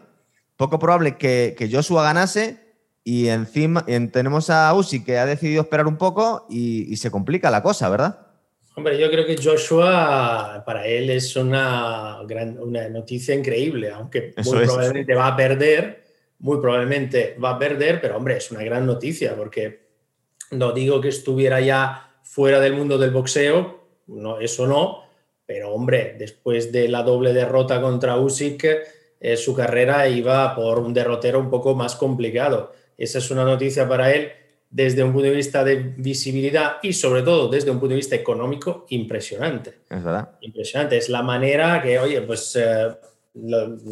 poco 0.57 0.79
probable 0.79 1.17
que, 1.17 1.69
Joshua 1.71 2.03
ganase 2.03 2.59
y 3.03 3.27
encima 3.27 3.85
tenemos 4.11 4.49
a 4.49 4.73
Usi 4.73 5.03
que 5.03 5.17
ha 5.17 5.25
decidido 5.25 5.63
esperar 5.63 5.87
un 5.87 5.97
poco 5.97 6.45
y, 6.49 6.95
se 6.97 7.11
complica 7.11 7.51
la 7.51 7.63
cosa, 7.63 7.89
¿verdad? 7.89 8.27
Hombre, 8.75 8.97
yo 8.97 9.09
creo 9.11 9.25
que 9.25 9.37
Joshua 9.37 10.63
para 10.65 10.87
él 10.87 11.11
es 11.11 11.35
una, 11.35 12.19
gran, 12.25 12.57
una 12.57 12.89
noticia 12.89 13.35
increíble, 13.35 13.91
aunque 13.91 14.33
muy 14.43 14.65
probablemente 14.65 15.13
va 15.13 15.27
a 15.27 15.35
perder, 15.35 16.03
muy 16.39 16.59
probablemente 16.59 17.37
va 17.43 17.51
a 17.51 17.59
perder, 17.59 18.01
pero 18.01 18.17
hombre, 18.17 18.37
es 18.37 18.49
una 18.51 18.63
gran 18.63 18.85
noticia 18.87 19.35
porque 19.35 19.83
no 20.51 20.71
digo 20.71 20.99
que 21.01 21.09
estuviera 21.09 21.61
ya 21.61 22.15
fuera 22.23 22.59
del 22.59 22.73
mundo 22.73 22.97
del 22.97 23.11
boxeo, 23.11 23.79
no, 24.07 24.39
eso 24.39 24.65
no, 24.65 25.03
pero 25.45 25.71
hombre, 25.71 26.15
después 26.17 26.71
de 26.71 26.87
la 26.87 27.03
doble 27.03 27.31
derrota 27.31 27.79
contra 27.79 28.17
Usyk, 28.17 28.65
eh, 29.19 29.37
su 29.37 29.55
carrera 29.55 30.07
iba 30.07 30.55
por 30.55 30.79
un 30.79 30.93
derrotero 30.93 31.39
un 31.39 31.49
poco 31.49 31.75
más 31.75 31.95
complicado. 31.95 32.73
Esa 32.97 33.19
es 33.19 33.29
una 33.29 33.43
noticia 33.43 33.87
para 33.87 34.13
él 34.13 34.31
desde 34.73 35.03
un 35.03 35.13
punto 35.13 35.27
de 35.27 35.35
vista 35.35 35.63
de 35.63 35.75
visibilidad 35.75 36.77
y 36.81 36.93
sobre 36.93 37.21
todo 37.21 37.47
desde 37.47 37.69
un 37.69 37.79
punto 37.79 37.91
de 37.91 37.97
vista 37.97 38.15
económico 38.15 38.87
impresionante. 38.89 39.81
Es 39.87 40.03
verdad. 40.03 40.31
Impresionante. 40.41 40.97
Es 40.97 41.09
la 41.09 41.21
manera 41.21 41.79
que, 41.79 41.99
oye, 41.99 42.23
pues, 42.23 42.55
eh, 42.55 42.91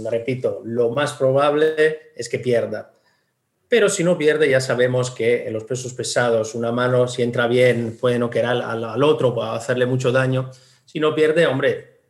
repito, 0.09 0.61
lo 0.65 0.89
más 0.89 1.13
probable 1.13 2.13
es 2.15 2.27
que 2.27 2.39
pierda. 2.39 2.93
Pero 3.67 3.89
si 3.89 4.03
no 4.03 4.17
pierde, 4.17 4.49
ya 4.49 4.59
sabemos 4.59 5.11
que 5.11 5.45
en 5.47 5.53
los 5.53 5.65
pesos 5.65 5.93
pesados 5.93 6.55
una 6.55 6.71
mano, 6.71 7.07
si 7.07 7.21
entra 7.21 7.45
bien, 7.45 7.97
puede 8.01 8.17
noquear 8.17 8.47
al, 8.47 8.83
al 8.83 9.03
otro, 9.03 9.35
puede 9.35 9.51
hacerle 9.51 9.85
mucho 9.85 10.11
daño. 10.11 10.49
Si 10.85 10.99
no 10.99 11.13
pierde, 11.13 11.45
hombre, 11.45 12.01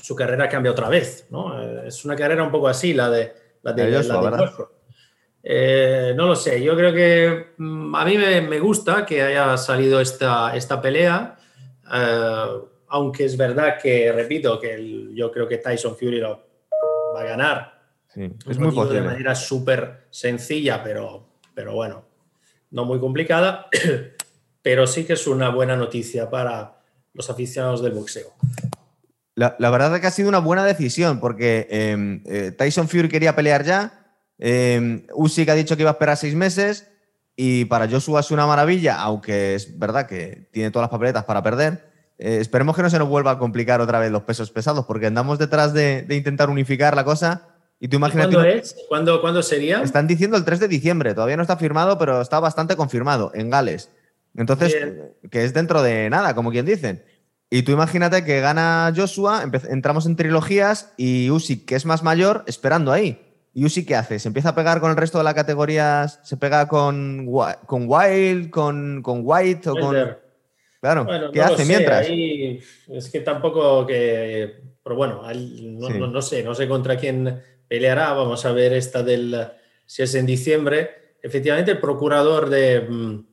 su 0.00 0.16
carrera 0.16 0.48
cambia 0.48 0.72
otra 0.72 0.88
vez, 0.88 1.26
¿no? 1.28 1.62
Eh, 1.62 1.88
es 1.88 2.06
una 2.06 2.16
carrera 2.16 2.42
un 2.42 2.50
poco 2.50 2.68
así, 2.68 2.94
la 2.94 3.10
de, 3.10 3.34
la 3.62 3.74
de, 3.74 4.02
eh, 5.46 6.14
no 6.16 6.26
lo 6.26 6.36
sé, 6.36 6.62
yo 6.62 6.74
creo 6.74 6.94
que 6.94 7.48
mm, 7.58 7.94
a 7.94 8.04
mí 8.06 8.16
me, 8.16 8.58
gusta 8.60 9.04
que 9.04 9.20
haya 9.20 9.58
salido 9.58 10.00
esta, 10.00 10.56
esta 10.56 10.80
pelea, 10.80 11.36
eh, 11.92 12.46
aunque 12.88 13.26
es 13.26 13.36
verdad 13.36 13.76
que, 13.80 14.10
repito, 14.10 14.58
que 14.58 15.10
yo 15.12 15.30
creo 15.30 15.46
que 15.46 15.58
Tyson 15.58 15.96
Fury 15.96 16.20
lo 16.20 16.46
va 17.14 17.20
a 17.20 17.24
ganar. 17.24 17.74
Sí, 18.08 18.32
es 18.48 18.58
muy 18.58 18.74
posible. 18.74 19.02
De 19.02 19.06
manera 19.06 19.34
súper 19.34 20.06
sencilla, 20.08 20.82
pero, 20.82 21.28
pero 21.52 21.74
bueno, 21.74 22.06
no 22.70 22.86
muy 22.86 22.98
complicada, 22.98 23.68
pero 24.62 24.86
sí 24.86 25.04
que 25.04 25.12
es 25.12 25.26
una 25.26 25.50
buena 25.50 25.76
noticia 25.76 26.30
para 26.30 26.80
los 27.12 27.28
aficionados 27.28 27.82
del 27.82 27.92
boxeo. 27.92 28.32
La, 29.34 29.56
verdad 29.58 29.94
es 29.96 30.00
que 30.00 30.06
ha 30.06 30.12
sido 30.12 30.28
una 30.28 30.38
buena 30.38 30.64
decisión 30.64 31.20
porque 31.20 31.66
em, 31.68 32.22
eh, 32.24 32.52
Tyson 32.56 32.88
Fury 32.88 33.08
quería 33.08 33.34
pelear 33.34 33.64
ya, 33.64 34.03
eh, 34.38 35.06
Usyk 35.14 35.48
ha 35.48 35.54
dicho 35.54 35.76
que 35.76 35.82
iba 35.82 35.90
a 35.90 35.94
esperar 35.94 36.16
seis 36.16 36.34
meses 36.34 36.88
y 37.36 37.64
para 37.64 37.88
Joshua 37.88 38.20
es 38.20 38.30
una 38.30 38.46
maravilla, 38.46 39.00
aunque 39.00 39.54
es 39.54 39.78
verdad 39.78 40.06
que 40.06 40.48
tiene 40.52 40.70
todas 40.70 40.84
las 40.84 40.90
papeletas 40.90 41.24
para 41.24 41.42
perder. 41.42 41.92
Eh, 42.18 42.38
esperemos 42.40 42.76
que 42.76 42.82
no 42.82 42.90
se 42.90 42.98
nos 42.98 43.08
vuelva 43.08 43.32
a 43.32 43.38
complicar 43.38 43.80
otra 43.80 43.98
vez 43.98 44.10
los 44.10 44.22
pesos 44.22 44.50
pesados 44.50 44.86
porque 44.86 45.06
andamos 45.06 45.38
detrás 45.38 45.72
de, 45.72 46.06
intentar 46.10 46.48
unificar 46.48 46.94
la 46.94 47.04
cosa. 47.04 47.48
Y 47.80 47.88
tú 47.88 47.96
imagínate. 47.96 48.34
¿Cuándo 48.34 48.48
es? 48.48 48.76
¿Cuándo, 48.88 49.42
sería? 49.42 49.82
Están 49.82 50.06
diciendo 50.06 50.36
el 50.36 50.44
3 50.44 50.60
de 50.60 50.68
diciembre, 50.68 51.12
todavía 51.12 51.36
no 51.36 51.42
está 51.42 51.56
firmado, 51.56 51.98
pero 51.98 52.20
está 52.20 52.38
bastante 52.38 52.76
confirmado 52.76 53.32
en 53.34 53.50
Gales. 53.50 53.90
Entonces, 54.36 54.76
que 55.30 55.44
es 55.44 55.54
dentro 55.54 55.82
de 55.82 56.08
nada, 56.08 56.34
como 56.34 56.50
quien 56.50 56.66
dicen. 56.66 57.04
Y 57.50 57.62
tú 57.62 57.72
imagínate 57.72 58.24
que 58.24 58.40
gana 58.40 58.92
Joshua, 58.96 59.44
entramos 59.68 60.06
en 60.06 60.16
trilogías 60.16 60.92
y 60.96 61.30
Usyk, 61.30 61.66
que 61.66 61.76
es 61.76 61.84
más 61.84 62.02
mayor, 62.02 62.44
esperando 62.46 62.90
ahí. 62.90 63.20
¿Y 63.54 63.64
Usyk 63.64 63.86
qué 63.86 63.94
hace? 63.94 64.18
¿Se 64.18 64.28
empieza 64.28 64.50
a 64.50 64.54
pegar 64.54 64.80
con 64.80 64.90
el 64.90 64.96
resto 64.96 65.18
de 65.18 65.24
las 65.24 65.34
categorías? 65.34 66.20
¿Se 66.22 66.36
pega 66.36 66.66
con, 66.68 67.30
con 67.66 67.84
Wild, 67.86 68.50
con, 68.50 69.02
con 69.02 69.20
White 69.22 69.70
o 69.70 69.74
con...? 69.74 70.18
Claro, 70.80 71.30
¿qué 71.32 71.40
hace 71.40 71.64
mientras? 71.64 72.06
es 72.08 73.10
que 73.10 73.20
tampoco 73.20 73.86
que... 73.86 74.56
Pero 74.82 74.96
bueno, 74.96 75.22
no, 75.32 75.88
no, 76.08 76.20
sé, 76.20 76.42
no 76.42 76.54
sé 76.54 76.68
contra 76.68 76.96
quién 76.96 77.40
peleará. 77.66 78.12
Vamos 78.12 78.44
a 78.44 78.52
ver 78.52 78.74
esta 78.74 79.02
del... 79.02 79.48
Si 79.86 80.02
es 80.02 80.14
en 80.14 80.26
diciembre. 80.26 81.16
Efectivamente, 81.22 81.70
el 81.70 81.78
procurador 81.78 82.50
de... 82.50 82.80
Mm, 82.80 83.26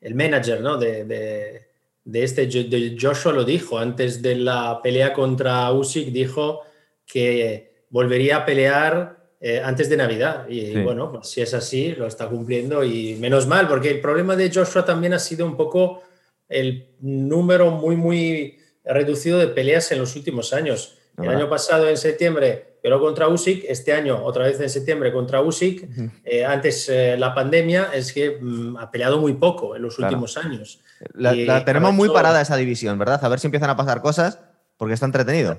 el 0.00 0.14
manager, 0.14 0.60
¿no? 0.60 0.76
de 0.76 1.66
de 2.06 2.22
este 2.22 2.46
de 2.46 2.96
Joshua 2.98 3.32
lo 3.32 3.44
dijo 3.44 3.78
antes 3.78 4.22
de 4.22 4.36
la 4.36 4.80
pelea 4.80 5.12
contra 5.12 5.72
Usyk 5.72 6.12
dijo 6.12 6.62
que 7.04 7.84
volvería 7.90 8.38
a 8.38 8.46
pelear 8.46 9.15
eh, 9.40 9.60
antes 9.62 9.88
de 9.88 9.96
Navidad 9.96 10.48
y 10.48 10.82
bueno 10.82 11.10
pues 11.12 11.28
si 11.28 11.40
es 11.42 11.54
así 11.54 11.92
lo 11.92 12.06
está 12.06 12.28
cumpliendo 12.28 12.82
y 12.84 13.16
menos 13.16 13.46
mal 13.46 13.68
porque 13.68 13.90
el 13.90 14.00
problema 14.00 14.36
de 14.36 14.50
Joshua 14.52 14.84
también 14.84 15.12
ha 15.14 15.18
sido 15.18 15.46
un 15.46 15.56
poco 15.56 16.02
el 16.48 16.88
número 17.00 17.70
muy 17.70 17.96
muy 17.96 18.58
reducido 18.84 19.38
de 19.38 19.48
peleas 19.48 19.90
en 19.92 19.98
los 19.98 20.16
últimos 20.16 20.52
años 20.52 20.98
el 21.18 21.28
año 21.28 21.48
pasado 21.48 21.88
en 21.88 21.96
septiembre 21.96 22.76
pero 22.86 23.00
contra 23.00 23.26
Usyk, 23.26 23.64
este 23.68 23.92
año 23.92 24.22
otra 24.22 24.44
vez 24.44 24.60
en 24.60 24.70
septiembre 24.70 25.12
contra 25.12 25.42
Usyk, 25.42 25.88
eh, 26.24 26.44
antes 26.44 26.88
eh, 26.88 27.16
la 27.18 27.34
pandemia, 27.34 27.90
es 27.92 28.12
que 28.12 28.38
mm, 28.40 28.76
ha 28.76 28.92
peleado 28.92 29.18
muy 29.18 29.32
poco 29.32 29.74
en 29.74 29.82
los 29.82 29.98
últimos 29.98 30.36
años. 30.36 30.78
La, 31.12 31.64
tenemos 31.64 31.92
muy 31.92 32.08
parada 32.10 32.40
esa 32.40 32.54
división, 32.54 32.96
¿verdad? 32.96 33.18
A 33.24 33.28
ver 33.28 33.40
si 33.40 33.48
empiezan 33.48 33.70
a 33.70 33.76
pasar 33.76 34.02
cosas, 34.02 34.38
porque 34.76 34.94
está 34.94 35.04
entretenido. 35.04 35.58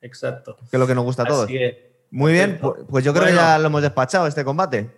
Exacto. 0.00 0.58
Que 0.70 0.76
es 0.76 0.78
lo 0.78 0.86
que 0.86 0.94
nos 0.94 1.02
gusta 1.02 1.24
a 1.24 1.26
todos. 1.26 1.50
Muy 2.10 2.32
bien, 2.32 2.58
pues, 2.88 3.04
yo 3.04 3.12
creo 3.12 3.26
que 3.26 3.34
ya 3.34 3.58
lo 3.58 3.66
hemos 3.66 3.82
despachado 3.82 4.26
este 4.26 4.44
combate. 4.44 4.90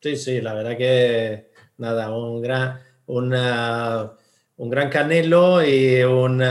Sí, 0.00 0.16
sí, 0.16 0.40
la 0.40 0.54
verdad 0.54 0.76
que 0.76 1.50
nada, 1.78 2.14
un 2.14 2.40
gran, 2.42 2.80
un 3.06 3.30
gran 4.70 4.88
Canelo 4.90 5.64
y 5.64 6.02
un 6.02 6.42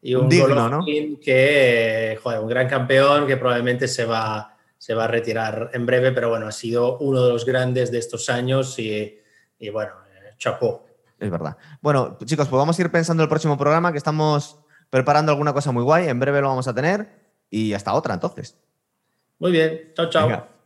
y 0.00 0.14
un, 0.14 0.28
digno, 0.28 0.84
que, 1.20 2.18
joder, 2.22 2.40
un 2.40 2.48
gran 2.48 2.68
campeón 2.68 3.26
que 3.26 3.36
probablemente 3.36 3.88
se 3.88 4.04
va, 4.04 4.56
se 4.76 4.94
va 4.94 5.04
a 5.04 5.08
retirar 5.08 5.70
en 5.72 5.86
breve, 5.86 6.12
pero 6.12 6.28
bueno, 6.28 6.46
ha 6.46 6.52
sido 6.52 6.98
uno 6.98 7.24
de 7.24 7.32
los 7.32 7.44
grandes 7.44 7.90
de 7.90 7.98
estos 7.98 8.28
años 8.28 8.78
y, 8.78 9.18
y 9.58 9.70
bueno, 9.70 9.92
eh, 10.06 10.34
chapó. 10.38 10.86
Es 11.18 11.30
verdad. 11.30 11.56
Bueno, 11.80 12.16
chicos, 12.24 12.46
pues 12.48 12.58
vamos 12.58 12.78
a 12.78 12.82
ir 12.82 12.92
pensando 12.92 13.24
el 13.24 13.28
próximo 13.28 13.58
programa, 13.58 13.90
que 13.90 13.98
estamos 13.98 14.60
preparando 14.88 15.32
alguna 15.32 15.52
cosa 15.52 15.72
muy 15.72 15.82
guay, 15.82 16.08
en 16.08 16.20
breve 16.20 16.40
lo 16.40 16.48
vamos 16.48 16.68
a 16.68 16.74
tener 16.74 17.08
y 17.50 17.72
hasta 17.72 17.92
otra 17.92 18.14
entonces. 18.14 18.56
Muy 19.38 19.52
bien, 19.52 19.92
chao, 19.94 20.10
chao. 20.10 20.57